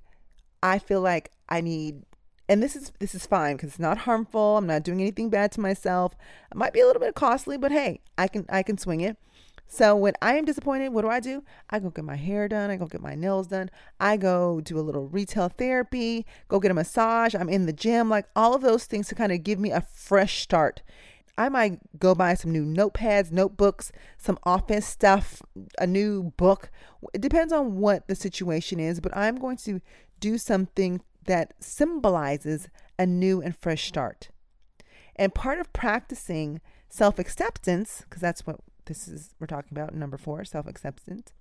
I 0.63 0.79
feel 0.79 1.01
like 1.01 1.31
I 1.49 1.63
need 1.63 2.03
and 2.49 2.63
this 2.63 2.77
is 2.77 2.93
this 2.99 3.15
is 3.15 3.27
fine 3.27 3.57
because 3.57 3.71
it's 3.71 3.79
not 3.79 3.99
harmful. 3.99 4.59
I'm 4.59 4.67
not 4.67 4.83
doing 4.83 5.01
anything 5.01 5.31
bad 5.31 5.53
to 5.53 5.61
myself. 5.61 6.15
It 6.51 6.57
might 6.57 6.73
be 6.73 6.81
a 6.81 6.87
little 6.87 7.01
bit 7.01 7.15
costly, 7.15 7.57
but 7.57 7.73
hey, 7.73 8.01
I 8.19 8.29
can 8.29 8.47
I 8.49 8.63
can 8.63 8.79
swing 8.79 9.01
it. 9.01 9.17
So 9.67 9.97
when 9.97 10.13
I 10.21 10.37
am 10.37 10.45
disappointed, 10.45 10.91
what 10.91 11.03
do 11.03 11.09
I 11.09 11.21
do? 11.21 11.43
I 11.71 11.79
go 11.79 11.91
get 11.91 12.05
my 12.05 12.17
hair 12.17 12.49
done. 12.49 12.71
I 12.71 12.77
go 12.77 12.87
get 12.87 13.01
my 13.01 13.15
nails 13.15 13.49
done. 13.49 13.71
I 13.99 14.17
go 14.17 14.61
do 14.61 14.79
a 14.79 14.83
little 14.83 15.09
retail 15.09 15.49
therapy, 15.49 16.27
go 16.49 16.61
get 16.61 16.71
a 16.71 16.75
massage. 16.75 17.35
I'm 17.35 17.49
in 17.49 17.67
the 17.67 17.73
gym, 17.73 18.09
like 18.11 18.27
all 18.37 18.55
of 18.55 18.63
those 18.63 18.85
things 18.85 19.09
to 19.09 19.15
kind 19.15 19.33
of 19.33 19.43
give 19.43 19.59
me 19.59 19.71
a 19.71 19.81
fresh 19.81 20.43
start. 20.43 20.83
I 21.37 21.49
might 21.49 21.81
go 21.99 22.15
buy 22.15 22.35
some 22.35 22.53
new 22.53 22.65
notepads, 22.65 23.33
notebooks, 23.33 23.91
some 24.19 24.39
office 24.45 24.87
stuff, 24.87 25.43
a 25.79 25.87
new 25.87 26.33
book. 26.37 26.71
It 27.13 27.21
depends 27.21 27.53
on 27.53 27.79
what 27.79 28.07
the 28.07 28.15
situation 28.15 28.79
is, 28.79 29.01
but 29.01 29.17
I'm 29.17 29.37
going 29.37 29.57
to 29.59 29.81
do 30.21 30.39
something 30.39 31.01
that 31.27 31.55
symbolizes 31.61 32.69
a 32.99 33.07
new 33.07 33.41
and 33.41 33.57
fresh 33.57 33.87
start. 33.87 34.29
And 35.17 35.35
part 35.35 35.59
of 35.59 35.73
practicing 35.73 36.61
self 36.89 37.19
acceptance, 37.19 38.03
because 38.03 38.21
that's 38.21 38.47
what 38.47 38.61
this 38.87 39.09
is 39.09 39.35
we're 39.41 39.47
talking 39.47 39.77
about 39.77 39.95
number 39.95 40.17
four 40.17 40.45
self 40.45 40.67
acceptance 40.67 41.33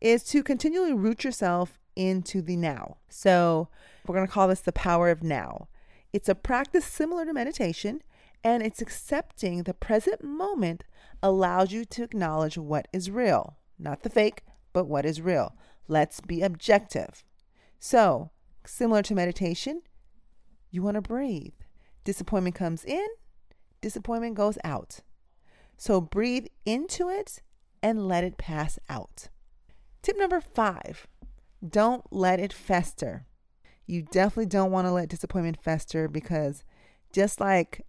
is 0.00 0.22
to 0.24 0.42
continually 0.42 0.92
root 0.92 1.24
yourself 1.24 1.78
into 1.96 2.40
the 2.40 2.56
now. 2.56 2.96
So 3.08 3.68
we're 4.06 4.14
going 4.14 4.26
to 4.26 4.32
call 4.32 4.48
this 4.48 4.60
the 4.60 4.72
power 4.72 5.10
of 5.10 5.22
now. 5.22 5.68
It's 6.12 6.28
a 6.28 6.34
practice 6.34 6.84
similar 6.84 7.24
to 7.26 7.32
meditation 7.32 8.02
and 8.44 8.62
it's 8.62 8.80
accepting 8.80 9.64
the 9.64 9.74
present 9.74 10.22
moment 10.22 10.84
allows 11.22 11.72
you 11.72 11.84
to 11.84 12.04
acknowledge 12.04 12.56
what 12.56 12.86
is 12.92 13.10
real. 13.10 13.56
Not 13.78 14.02
the 14.02 14.10
fake 14.10 14.42
but 14.72 14.86
what 14.86 15.04
is 15.04 15.20
real. 15.20 15.54
Let's 15.88 16.20
be 16.20 16.42
objective. 16.42 17.24
So 17.80 18.30
similar 18.68 19.02
to 19.02 19.14
meditation 19.14 19.82
you 20.70 20.82
want 20.82 20.94
to 20.94 21.00
breathe 21.00 21.54
disappointment 22.04 22.54
comes 22.54 22.84
in 22.84 23.06
disappointment 23.80 24.34
goes 24.34 24.58
out 24.64 25.00
so 25.78 26.00
breathe 26.00 26.46
into 26.66 27.08
it 27.08 27.40
and 27.82 28.08
let 28.08 28.24
it 28.24 28.36
pass 28.36 28.78
out. 28.88 29.28
Tip 30.02 30.18
number 30.18 30.40
five 30.40 31.06
don't 31.66 32.04
let 32.12 32.38
it 32.38 32.52
fester. 32.52 33.26
You 33.86 34.02
definitely 34.02 34.46
don't 34.46 34.70
want 34.70 34.86
to 34.86 34.92
let 34.92 35.08
disappointment 35.08 35.60
fester 35.60 36.06
because 36.08 36.62
just 37.12 37.40
like 37.40 37.84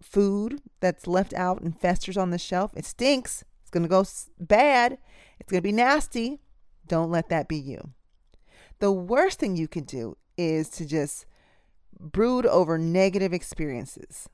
food 0.00 0.62
that's 0.80 1.06
left 1.06 1.34
out 1.34 1.60
and 1.60 1.78
festers 1.78 2.16
on 2.16 2.30
the 2.30 2.38
shelf, 2.38 2.72
it 2.76 2.86
stinks. 2.86 3.44
It's 3.60 3.70
going 3.70 3.82
to 3.82 3.88
go 3.88 4.04
bad. 4.38 4.98
It's 5.38 5.50
going 5.50 5.58
to 5.58 5.66
be 5.66 5.72
nasty. 5.72 6.40
Don't 6.86 7.10
let 7.10 7.28
that 7.28 7.48
be 7.48 7.56
you. 7.56 7.90
The 8.78 8.92
worst 8.92 9.38
thing 9.38 9.56
you 9.56 9.68
can 9.68 9.84
do 9.84 10.16
is 10.36 10.68
to 10.70 10.84
just 10.84 11.26
brood 11.98 12.46
over 12.46 12.76
negative 12.78 13.32
experiences. 13.32 14.28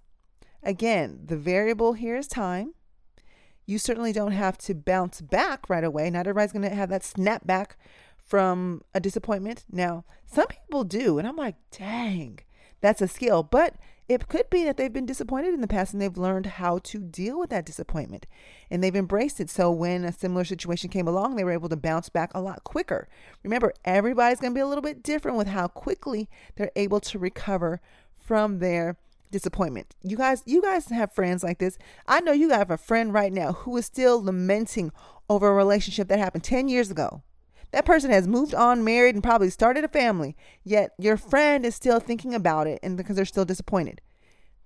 Again, 0.62 1.20
the 1.24 1.36
variable 1.36 1.94
here 1.94 2.16
is 2.16 2.26
time. 2.26 2.74
You 3.66 3.78
certainly 3.78 4.12
don't 4.12 4.32
have 4.32 4.58
to 4.58 4.74
bounce 4.74 5.20
back 5.20 5.70
right 5.70 5.84
away. 5.84 6.10
Not 6.10 6.26
everybody's 6.26 6.52
going 6.52 6.68
to 6.68 6.74
have 6.74 6.88
that 6.90 7.04
snap 7.04 7.46
back 7.46 7.78
from 8.16 8.82
a 8.94 9.00
disappointment. 9.00 9.64
Now, 9.70 10.04
some 10.26 10.46
people 10.46 10.84
do, 10.84 11.18
and 11.18 11.26
I'm 11.26 11.36
like, 11.36 11.56
dang, 11.70 12.40
that's 12.80 13.02
a 13.02 13.08
skill. 13.08 13.42
But 13.42 13.74
it 14.10 14.26
could 14.26 14.50
be 14.50 14.64
that 14.64 14.76
they've 14.76 14.92
been 14.92 15.06
disappointed 15.06 15.54
in 15.54 15.60
the 15.60 15.68
past 15.68 15.92
and 15.92 16.02
they've 16.02 16.18
learned 16.18 16.46
how 16.46 16.78
to 16.78 16.98
deal 16.98 17.38
with 17.38 17.48
that 17.50 17.64
disappointment 17.64 18.26
and 18.68 18.82
they've 18.82 18.96
embraced 18.96 19.38
it. 19.38 19.48
So 19.48 19.70
when 19.70 20.04
a 20.04 20.10
similar 20.10 20.42
situation 20.42 20.90
came 20.90 21.06
along, 21.06 21.36
they 21.36 21.44
were 21.44 21.52
able 21.52 21.68
to 21.68 21.76
bounce 21.76 22.08
back 22.08 22.32
a 22.34 22.40
lot 22.40 22.64
quicker. 22.64 23.08
Remember, 23.44 23.72
everybody's 23.84 24.40
going 24.40 24.52
to 24.52 24.58
be 24.58 24.62
a 24.62 24.66
little 24.66 24.82
bit 24.82 25.04
different 25.04 25.38
with 25.38 25.46
how 25.46 25.68
quickly 25.68 26.28
they're 26.56 26.72
able 26.74 26.98
to 26.98 27.20
recover 27.20 27.80
from 28.18 28.58
their 28.58 28.96
disappointment. 29.30 29.94
You 30.02 30.16
guys, 30.16 30.42
you 30.44 30.60
guys 30.60 30.88
have 30.88 31.12
friends 31.12 31.44
like 31.44 31.58
this. 31.58 31.78
I 32.08 32.20
know 32.20 32.32
you 32.32 32.50
have 32.50 32.72
a 32.72 32.76
friend 32.76 33.14
right 33.14 33.32
now 33.32 33.52
who 33.52 33.76
is 33.76 33.86
still 33.86 34.20
lamenting 34.20 34.90
over 35.28 35.46
a 35.46 35.54
relationship 35.54 36.08
that 36.08 36.18
happened 36.18 36.42
10 36.42 36.66
years 36.66 36.90
ago. 36.90 37.22
That 37.72 37.84
person 37.84 38.10
has 38.10 38.26
moved 38.26 38.54
on, 38.54 38.84
married, 38.84 39.14
and 39.14 39.22
probably 39.22 39.50
started 39.50 39.84
a 39.84 39.88
family, 39.88 40.36
yet 40.64 40.92
your 40.98 41.16
friend 41.16 41.64
is 41.64 41.74
still 41.74 42.00
thinking 42.00 42.34
about 42.34 42.66
it 42.66 42.80
and 42.82 42.96
because 42.96 43.16
they're 43.16 43.24
still 43.24 43.44
disappointed. 43.44 44.00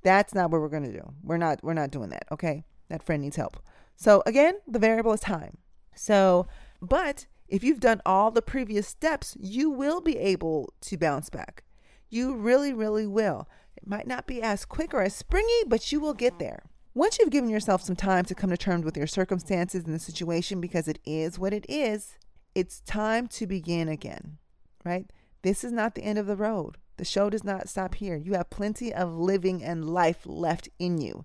That's 0.03 0.35
not 0.35 0.51
what 0.51 0.61
we're 0.61 0.69
to 0.69 0.93
do. 0.93 1.13
We're 1.23 1.39
not 1.39 1.63
we're 1.63 1.75
not 1.75 1.91
doing 1.91 2.11
that, 2.11 2.27
okay? 2.31 2.65
That 2.89 3.03
friend 3.03 3.23
needs 3.23 3.37
help. 3.37 3.59
So 3.97 4.23
again, 4.27 4.55
the 4.67 4.79
variable 4.79 5.13
is 5.13 5.21
time. 5.21 5.59
So, 5.95 6.47
but 6.81 7.27
if 7.49 7.63
you've 7.63 7.81
done 7.81 8.01
all 8.05 8.31
the 8.31 8.43
previous 8.43 8.89
steps, 8.89 9.37
you 9.39 9.71
will 9.71 10.01
be 10.01 10.19
able 10.19 10.73
to 10.83 10.97
bounce 10.97 11.31
back. 11.31 11.65
You 12.11 12.35
really, 12.35 12.73
really 12.73 13.07
will. 13.07 13.49
It 13.77 13.87
might 13.87 14.07
not 14.07 14.27
be 14.27 14.43
as 14.43 14.65
quick 14.65 14.95
or 14.95 15.03
as 15.03 15.15
springy, 15.15 15.65
but 15.67 15.93
you 15.93 16.01
will 16.01 16.15
get 16.15 16.39
there. 16.39 16.65
Once 16.95 17.19
you've 17.19 17.31
given 17.31 17.51
yourself 17.51 17.83
some 17.83 17.97
time 17.97 18.25
to 18.25 18.35
come 18.35 18.51
to 18.51 18.57
terms 18.57 18.85
with 18.85 18.97
your 18.97 19.07
circumstances 19.07 19.85
and 19.85 19.95
the 19.95 19.99
situation 19.99 20.61
because 20.61 20.87
it 20.87 20.99
is 21.05 21.39
what 21.39 21.53
it 21.53 21.67
is, 21.69 22.19
it's 22.55 22.81
time 22.81 23.27
to 23.29 23.47
begin 23.47 23.89
again, 23.89 24.39
right? 24.85 25.11
This 25.43 25.65
is 25.65 25.73
not 25.73 25.95
the 25.95 26.05
end 26.05 26.19
of 26.19 26.27
the 26.27 26.37
road. 26.37 26.77
The 26.97 27.05
show 27.05 27.29
does 27.29 27.45
not 27.45 27.69
stop 27.69 27.97
here. 27.97 28.17
You 28.17 28.35
have 28.35 28.51
plenty 28.51 28.95
of 28.95 29.13
living 29.13 29.63
and 29.63 29.89
life 29.91 30.21
left 30.25 30.69
in 30.79 30.99
you. 30.99 31.25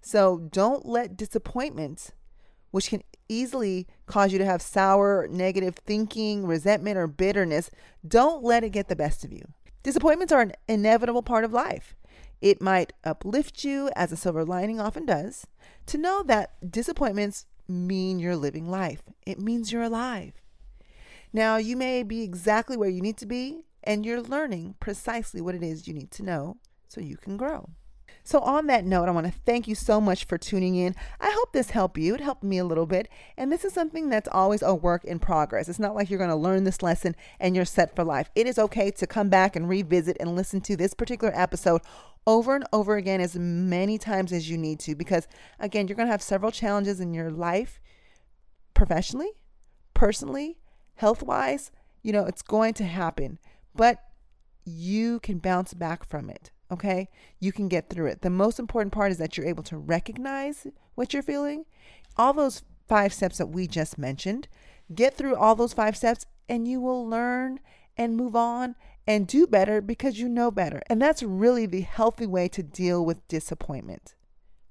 So 0.00 0.38
don't 0.38 0.86
let 0.86 1.16
disappointment, 1.16 2.10
which 2.70 2.88
can 2.88 3.02
easily 3.28 3.86
cause 4.06 4.32
you 4.32 4.38
to 4.38 4.44
have 4.44 4.62
sour, 4.62 5.26
negative 5.28 5.76
thinking, 5.76 6.46
resentment, 6.46 6.96
or 6.96 7.06
bitterness, 7.06 7.70
don't 8.06 8.42
let 8.42 8.64
it 8.64 8.70
get 8.70 8.88
the 8.88 8.96
best 8.96 9.24
of 9.24 9.32
you. 9.32 9.42
Disappointments 9.82 10.32
are 10.32 10.40
an 10.40 10.52
inevitable 10.68 11.22
part 11.22 11.44
of 11.44 11.52
life. 11.52 11.94
It 12.40 12.62
might 12.62 12.92
uplift 13.04 13.64
you, 13.64 13.90
as 13.94 14.12
a 14.12 14.16
silver 14.16 14.44
lining 14.44 14.80
often 14.80 15.04
does, 15.04 15.46
to 15.86 15.98
know 15.98 16.22
that 16.24 16.70
disappointments 16.70 17.46
mean 17.68 18.18
you're 18.18 18.36
living 18.36 18.70
life. 18.70 19.02
It 19.26 19.38
means 19.38 19.72
you're 19.72 19.82
alive. 19.82 20.40
Now, 21.32 21.56
you 21.56 21.76
may 21.76 22.02
be 22.02 22.22
exactly 22.22 22.76
where 22.76 22.88
you 22.88 23.00
need 23.00 23.16
to 23.18 23.26
be, 23.26 23.60
and 23.84 24.04
you're 24.04 24.22
learning 24.22 24.74
precisely 24.80 25.40
what 25.40 25.54
it 25.54 25.62
is 25.62 25.86
you 25.86 25.94
need 25.94 26.10
to 26.12 26.22
know 26.22 26.56
so 26.88 27.00
you 27.00 27.16
can 27.16 27.36
grow. 27.36 27.70
So, 28.22 28.40
on 28.40 28.66
that 28.66 28.84
note, 28.84 29.08
I 29.08 29.12
want 29.12 29.26
to 29.26 29.40
thank 29.46 29.66
you 29.66 29.74
so 29.74 30.00
much 30.00 30.24
for 30.24 30.36
tuning 30.36 30.74
in. 30.74 30.94
I 31.20 31.30
hope 31.30 31.52
this 31.52 31.70
helped 31.70 31.98
you. 31.98 32.14
It 32.14 32.20
helped 32.20 32.42
me 32.42 32.58
a 32.58 32.64
little 32.64 32.86
bit. 32.86 33.08
And 33.36 33.50
this 33.50 33.64
is 33.64 33.72
something 33.72 34.08
that's 34.08 34.28
always 34.30 34.62
a 34.62 34.74
work 34.74 35.04
in 35.04 35.18
progress. 35.18 35.68
It's 35.68 35.78
not 35.78 35.94
like 35.94 36.10
you're 36.10 36.18
going 36.18 36.30
to 36.30 36.36
learn 36.36 36.64
this 36.64 36.82
lesson 36.82 37.16
and 37.38 37.56
you're 37.56 37.64
set 37.64 37.96
for 37.96 38.04
life. 38.04 38.30
It 38.34 38.46
is 38.46 38.58
okay 38.58 38.90
to 38.92 39.06
come 39.06 39.30
back 39.30 39.56
and 39.56 39.68
revisit 39.68 40.16
and 40.20 40.36
listen 40.36 40.60
to 40.62 40.76
this 40.76 40.94
particular 40.94 41.32
episode 41.34 41.80
over 42.26 42.54
and 42.54 42.64
over 42.72 42.96
again 42.96 43.20
as 43.20 43.36
many 43.36 43.96
times 43.96 44.32
as 44.32 44.50
you 44.50 44.58
need 44.58 44.78
to 44.80 44.94
because, 44.94 45.26
again, 45.58 45.88
you're 45.88 45.96
going 45.96 46.06
to 46.06 46.12
have 46.12 46.22
several 46.22 46.52
challenges 46.52 47.00
in 47.00 47.14
your 47.14 47.30
life 47.30 47.80
professionally, 48.74 49.30
personally, 49.94 50.59
health 51.00 51.22
wise. 51.22 51.70
You 52.02 52.12
know, 52.12 52.26
it's 52.26 52.42
going 52.42 52.74
to 52.74 52.84
happen, 52.84 53.38
but 53.74 53.98
you 54.64 55.20
can 55.20 55.38
bounce 55.38 55.74
back 55.74 56.04
from 56.04 56.30
it. 56.30 56.50
Okay. 56.70 57.08
You 57.40 57.52
can 57.52 57.68
get 57.68 57.90
through 57.90 58.06
it. 58.06 58.22
The 58.22 58.30
most 58.30 58.58
important 58.58 58.92
part 58.92 59.10
is 59.10 59.18
that 59.18 59.36
you're 59.36 59.46
able 59.46 59.64
to 59.64 59.76
recognize 59.76 60.66
what 60.94 61.12
you're 61.12 61.22
feeling. 61.22 61.64
All 62.16 62.32
those 62.32 62.62
five 62.86 63.12
steps 63.12 63.38
that 63.38 63.46
we 63.46 63.66
just 63.66 63.98
mentioned, 63.98 64.46
get 64.94 65.16
through 65.16 65.36
all 65.36 65.54
those 65.54 65.72
five 65.72 65.96
steps, 65.96 66.26
and 66.48 66.68
you 66.68 66.80
will 66.80 67.06
learn 67.06 67.60
and 67.96 68.16
move 68.16 68.36
on 68.36 68.76
and 69.06 69.26
do 69.26 69.46
better 69.46 69.80
because 69.80 70.18
you 70.18 70.28
know 70.28 70.50
better. 70.50 70.82
And 70.88 71.00
that's 71.00 71.22
really 71.22 71.66
the 71.66 71.80
healthy 71.80 72.26
way 72.26 72.48
to 72.48 72.62
deal 72.62 73.04
with 73.04 73.26
disappointment. 73.26 74.14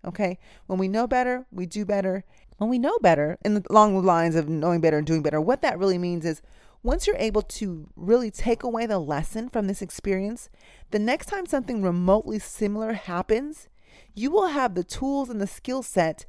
Okay? 0.06 0.38
When 0.68 0.80
we 0.80 0.88
know 0.88 1.08
better, 1.08 1.46
we 1.52 1.66
do 1.66 1.86
better. 1.86 2.24
When 2.60 2.70
we 2.70 2.78
know 2.78 2.98
better, 3.02 3.38
and 3.42 3.66
along 3.70 3.94
the 3.94 4.02
lines 4.02 4.36
of 4.36 4.50
knowing 4.50 4.82
better 4.82 4.98
and 4.98 5.08
doing 5.08 5.22
better, 5.22 5.40
what 5.40 5.62
that 5.62 5.80
really 5.80 5.98
means 5.98 6.26
is 6.26 6.42
once 6.84 7.08
you're 7.08 7.16
able 7.16 7.42
to 7.42 7.88
really 7.96 8.30
take 8.30 8.64
away 8.64 8.86
the 8.86 9.00
lesson 9.00 9.48
from 9.48 9.68
this 9.68 9.82
experience, 9.82 10.50
the 10.92 11.00
next 11.00 11.28
time 11.28 11.46
something 11.46 11.82
remotely 11.82 12.38
similar 12.38 12.92
happens, 12.92 13.70
you 14.14 14.30
will 14.30 14.48
have 14.48 14.76
the 14.76 14.84
tools 14.84 15.30
and 15.30 15.40
the 15.40 15.48
skill 15.48 15.82
set 15.82 16.26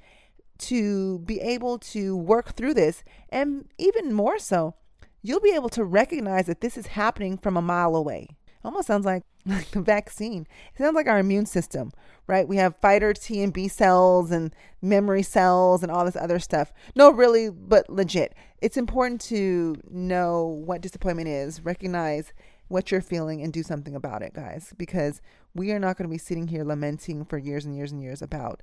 to 0.59 1.19
be 1.19 1.41
able 1.41 1.79
to 1.79 2.17
work 2.17 2.55
through 2.55 2.75
this. 2.75 3.03
And 3.31 3.65
even 3.77 4.13
more 4.13 4.39
so, 4.39 4.77
you'll 5.23 5.41
be 5.41 5.55
able 5.57 5.71
to 5.71 5.85
recognize 5.85 6.47
that 6.47 6.61
this 6.61 6.79
is 6.79 6.87
happening 6.89 7.39
from 7.39 7.57
a 7.57 7.63
mile 7.63 7.97
away. 7.97 8.29
Almost 8.65 8.87
sounds 8.87 9.05
like, 9.05 9.25
like 9.47 9.71
the 9.73 9.81
vaccine. 9.81 10.47
It 10.75 10.79
sounds 10.79 10.95
like 10.95 11.07
our 11.07 11.19
immune 11.19 11.47
system, 11.47 11.93
right? 12.27 12.47
We 12.47 12.57
have 12.57 12.77
fighter 12.77 13.13
T 13.13 13.43
and 13.43 13.53
B 13.53 13.69
cells 13.69 14.31
and 14.31 14.55
memory 14.83 15.23
cells 15.23 15.83
and 15.83 15.91
all 15.91 16.05
this 16.05 16.17
other 16.17 16.39
stuff. 16.39 16.73
No, 16.95 17.11
really, 17.11 17.51
but 17.51 17.89
legit. 17.91 18.35
It's 18.61 18.77
important 18.77 19.21
to 19.23 19.77
know 19.91 20.45
what 20.45 20.81
disappointment 20.81 21.29
is, 21.29 21.65
recognize 21.65 22.33
what 22.69 22.91
you're 22.91 23.01
feeling, 23.01 23.43
and 23.43 23.53
do 23.53 23.63
something 23.63 23.97
about 23.97 24.23
it, 24.23 24.33
guys, 24.33 24.73
because 24.79 25.21
we 25.55 25.73
are 25.73 25.81
not 25.81 25.97
going 25.97 26.09
to 26.09 26.13
be 26.13 26.19
sitting 26.19 26.47
here 26.47 26.63
lamenting 26.63 27.25
for 27.25 27.37
years 27.37 27.65
and 27.65 27.77
years 27.77 27.91
and 27.91 28.01
years 28.01 28.23
about 28.23 28.63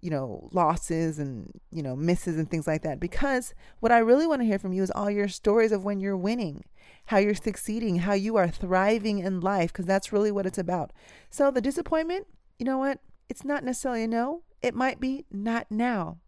you 0.00 0.10
know, 0.10 0.48
losses 0.52 1.18
and, 1.18 1.60
you 1.72 1.82
know, 1.82 1.96
misses 1.96 2.36
and 2.36 2.50
things 2.50 2.66
like 2.66 2.82
that. 2.82 3.00
Because 3.00 3.54
what 3.80 3.92
I 3.92 3.98
really 3.98 4.26
want 4.26 4.40
to 4.40 4.46
hear 4.46 4.58
from 4.58 4.72
you 4.72 4.82
is 4.82 4.90
all 4.92 5.10
your 5.10 5.28
stories 5.28 5.72
of 5.72 5.84
when 5.84 6.00
you're 6.00 6.16
winning, 6.16 6.64
how 7.08 7.16
you're 7.16 7.34
succeeding, 7.34 8.00
how 8.00 8.12
you 8.12 8.36
are 8.36 8.48
thriving 8.48 9.18
in 9.18 9.40
life, 9.40 9.72
because 9.72 9.86
that's 9.86 10.12
really 10.12 10.30
what 10.30 10.44
it's 10.44 10.58
about. 10.58 10.92
So 11.30 11.50
the 11.50 11.62
disappointment, 11.62 12.26
you 12.58 12.66
know 12.66 12.76
what? 12.76 13.00
It's 13.30 13.46
not 13.46 13.64
necessarily 13.64 14.04
a 14.04 14.08
no, 14.08 14.42
it 14.60 14.74
might 14.74 15.00
be 15.00 15.24
not 15.30 15.66
now. 15.70 16.18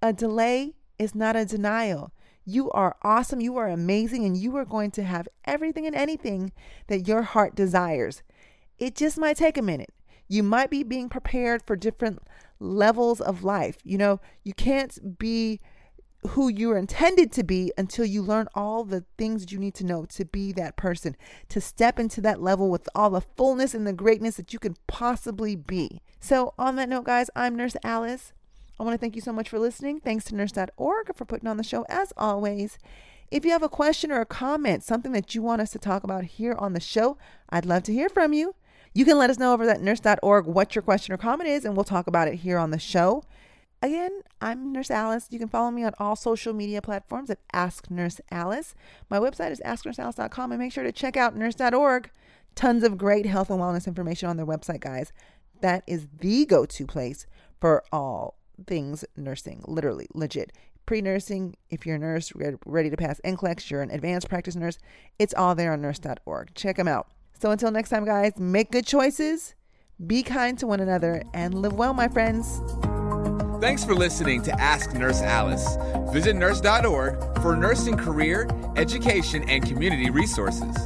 A 0.00 0.12
delay 0.12 0.74
is 0.96 1.12
not 1.12 1.34
a 1.34 1.44
denial. 1.44 2.12
You 2.44 2.70
are 2.70 2.94
awesome, 3.02 3.40
you 3.40 3.56
are 3.56 3.66
amazing, 3.66 4.24
and 4.24 4.36
you 4.36 4.56
are 4.56 4.64
going 4.64 4.92
to 4.92 5.02
have 5.02 5.26
everything 5.44 5.86
and 5.86 5.96
anything 5.96 6.52
that 6.86 7.08
your 7.08 7.22
heart 7.22 7.56
desires. 7.56 8.22
It 8.78 8.94
just 8.94 9.18
might 9.18 9.36
take 9.36 9.58
a 9.58 9.62
minute. 9.62 9.92
You 10.28 10.44
might 10.44 10.70
be 10.70 10.84
being 10.84 11.08
prepared 11.08 11.64
for 11.66 11.74
different 11.74 12.20
levels 12.60 13.20
of 13.20 13.42
life. 13.42 13.78
You 13.82 13.98
know, 13.98 14.20
you 14.44 14.54
can't 14.54 15.18
be 15.18 15.58
who 16.28 16.48
you're 16.48 16.78
intended 16.78 17.32
to 17.32 17.42
be 17.42 17.72
until 17.76 18.04
you 18.04 18.22
learn 18.22 18.48
all 18.54 18.84
the 18.84 19.04
things 19.18 19.50
you 19.50 19.58
need 19.58 19.74
to 19.74 19.84
know 19.84 20.04
to 20.06 20.24
be 20.24 20.52
that 20.52 20.76
person, 20.76 21.16
to 21.48 21.60
step 21.60 21.98
into 21.98 22.20
that 22.20 22.40
level 22.40 22.70
with 22.70 22.88
all 22.94 23.10
the 23.10 23.20
fullness 23.20 23.74
and 23.74 23.86
the 23.86 23.92
greatness 23.92 24.36
that 24.36 24.52
you 24.52 24.58
can 24.58 24.76
possibly 24.86 25.56
be. 25.56 26.00
So, 26.20 26.54
on 26.58 26.76
that 26.76 26.88
note, 26.88 27.04
guys, 27.04 27.28
I'm 27.34 27.56
Nurse 27.56 27.76
Alice. 27.82 28.32
I 28.78 28.84
want 28.84 28.94
to 28.94 28.98
thank 28.98 29.16
you 29.16 29.22
so 29.22 29.32
much 29.32 29.48
for 29.48 29.58
listening. 29.58 30.00
Thanks 30.00 30.24
to 30.26 30.34
nurse.org 30.34 31.14
for 31.14 31.24
putting 31.24 31.48
on 31.48 31.56
the 31.56 31.64
show 31.64 31.84
as 31.88 32.12
always. 32.16 32.78
If 33.30 33.44
you 33.44 33.50
have 33.50 33.62
a 33.62 33.68
question 33.68 34.12
or 34.12 34.20
a 34.20 34.26
comment, 34.26 34.84
something 34.84 35.12
that 35.12 35.34
you 35.34 35.42
want 35.42 35.62
us 35.62 35.70
to 35.70 35.78
talk 35.78 36.04
about 36.04 36.24
here 36.24 36.54
on 36.54 36.72
the 36.72 36.80
show, 36.80 37.16
I'd 37.48 37.66
love 37.66 37.82
to 37.84 37.92
hear 37.92 38.08
from 38.08 38.32
you. 38.32 38.54
You 38.94 39.04
can 39.04 39.18
let 39.18 39.30
us 39.30 39.38
know 39.38 39.54
over 39.54 39.68
at 39.68 39.80
nurse.org 39.80 40.46
what 40.46 40.74
your 40.74 40.82
question 40.82 41.14
or 41.14 41.16
comment 41.16 41.48
is, 41.48 41.64
and 41.64 41.74
we'll 41.74 41.84
talk 41.84 42.06
about 42.06 42.28
it 42.28 42.36
here 42.36 42.58
on 42.58 42.70
the 42.70 42.78
show. 42.78 43.24
Again, 43.82 44.22
I'm 44.40 44.72
Nurse 44.72 44.92
Alice. 44.92 45.26
You 45.30 45.40
can 45.40 45.48
follow 45.48 45.72
me 45.72 45.82
on 45.82 45.92
all 45.98 46.14
social 46.14 46.52
media 46.52 46.80
platforms 46.80 47.30
at 47.30 47.40
Ask 47.52 47.90
Nurse 47.90 48.20
Alice. 48.30 48.76
My 49.10 49.18
website 49.18 49.50
is 49.50 49.60
asknursealice.com 49.66 50.52
and 50.52 50.60
make 50.60 50.72
sure 50.72 50.84
to 50.84 50.92
check 50.92 51.16
out 51.16 51.34
nurse.org. 51.34 52.08
Tons 52.54 52.84
of 52.84 52.96
great 52.96 53.26
health 53.26 53.50
and 53.50 53.58
wellness 53.58 53.88
information 53.88 54.28
on 54.28 54.36
their 54.36 54.46
website, 54.46 54.80
guys. 54.80 55.12
That 55.62 55.82
is 55.88 56.06
the 56.20 56.46
go 56.46 56.64
to 56.64 56.86
place 56.86 57.26
for 57.60 57.82
all 57.90 58.38
things 58.68 59.04
nursing, 59.16 59.64
literally, 59.66 60.06
legit. 60.14 60.52
Pre 60.86 61.00
nursing, 61.00 61.56
if 61.68 61.84
you're 61.84 61.96
a 61.96 61.98
nurse 61.98 62.32
ready 62.64 62.88
to 62.88 62.96
pass 62.96 63.20
NCLEX, 63.24 63.68
you're 63.68 63.82
an 63.82 63.90
advanced 63.90 64.28
practice 64.28 64.54
nurse, 64.54 64.78
it's 65.18 65.34
all 65.34 65.56
there 65.56 65.72
on 65.72 65.80
nurse.org. 65.80 66.54
Check 66.54 66.76
them 66.76 66.88
out. 66.88 67.08
So 67.40 67.50
until 67.50 67.72
next 67.72 67.88
time, 67.88 68.04
guys, 68.04 68.38
make 68.38 68.70
good 68.70 68.86
choices, 68.86 69.56
be 70.06 70.22
kind 70.22 70.56
to 70.60 70.68
one 70.68 70.78
another, 70.78 71.24
and 71.34 71.54
live 71.54 71.72
well, 71.72 71.94
my 71.94 72.06
friends. 72.06 72.60
Thanks 73.62 73.84
for 73.84 73.94
listening 73.94 74.42
to 74.42 74.60
Ask 74.60 74.92
Nurse 74.92 75.22
Alice. 75.22 75.76
Visit 76.12 76.34
nurse.org 76.34 77.40
for 77.40 77.54
nursing 77.54 77.96
career, 77.96 78.48
education, 78.74 79.48
and 79.48 79.64
community 79.64 80.10
resources. 80.10 80.76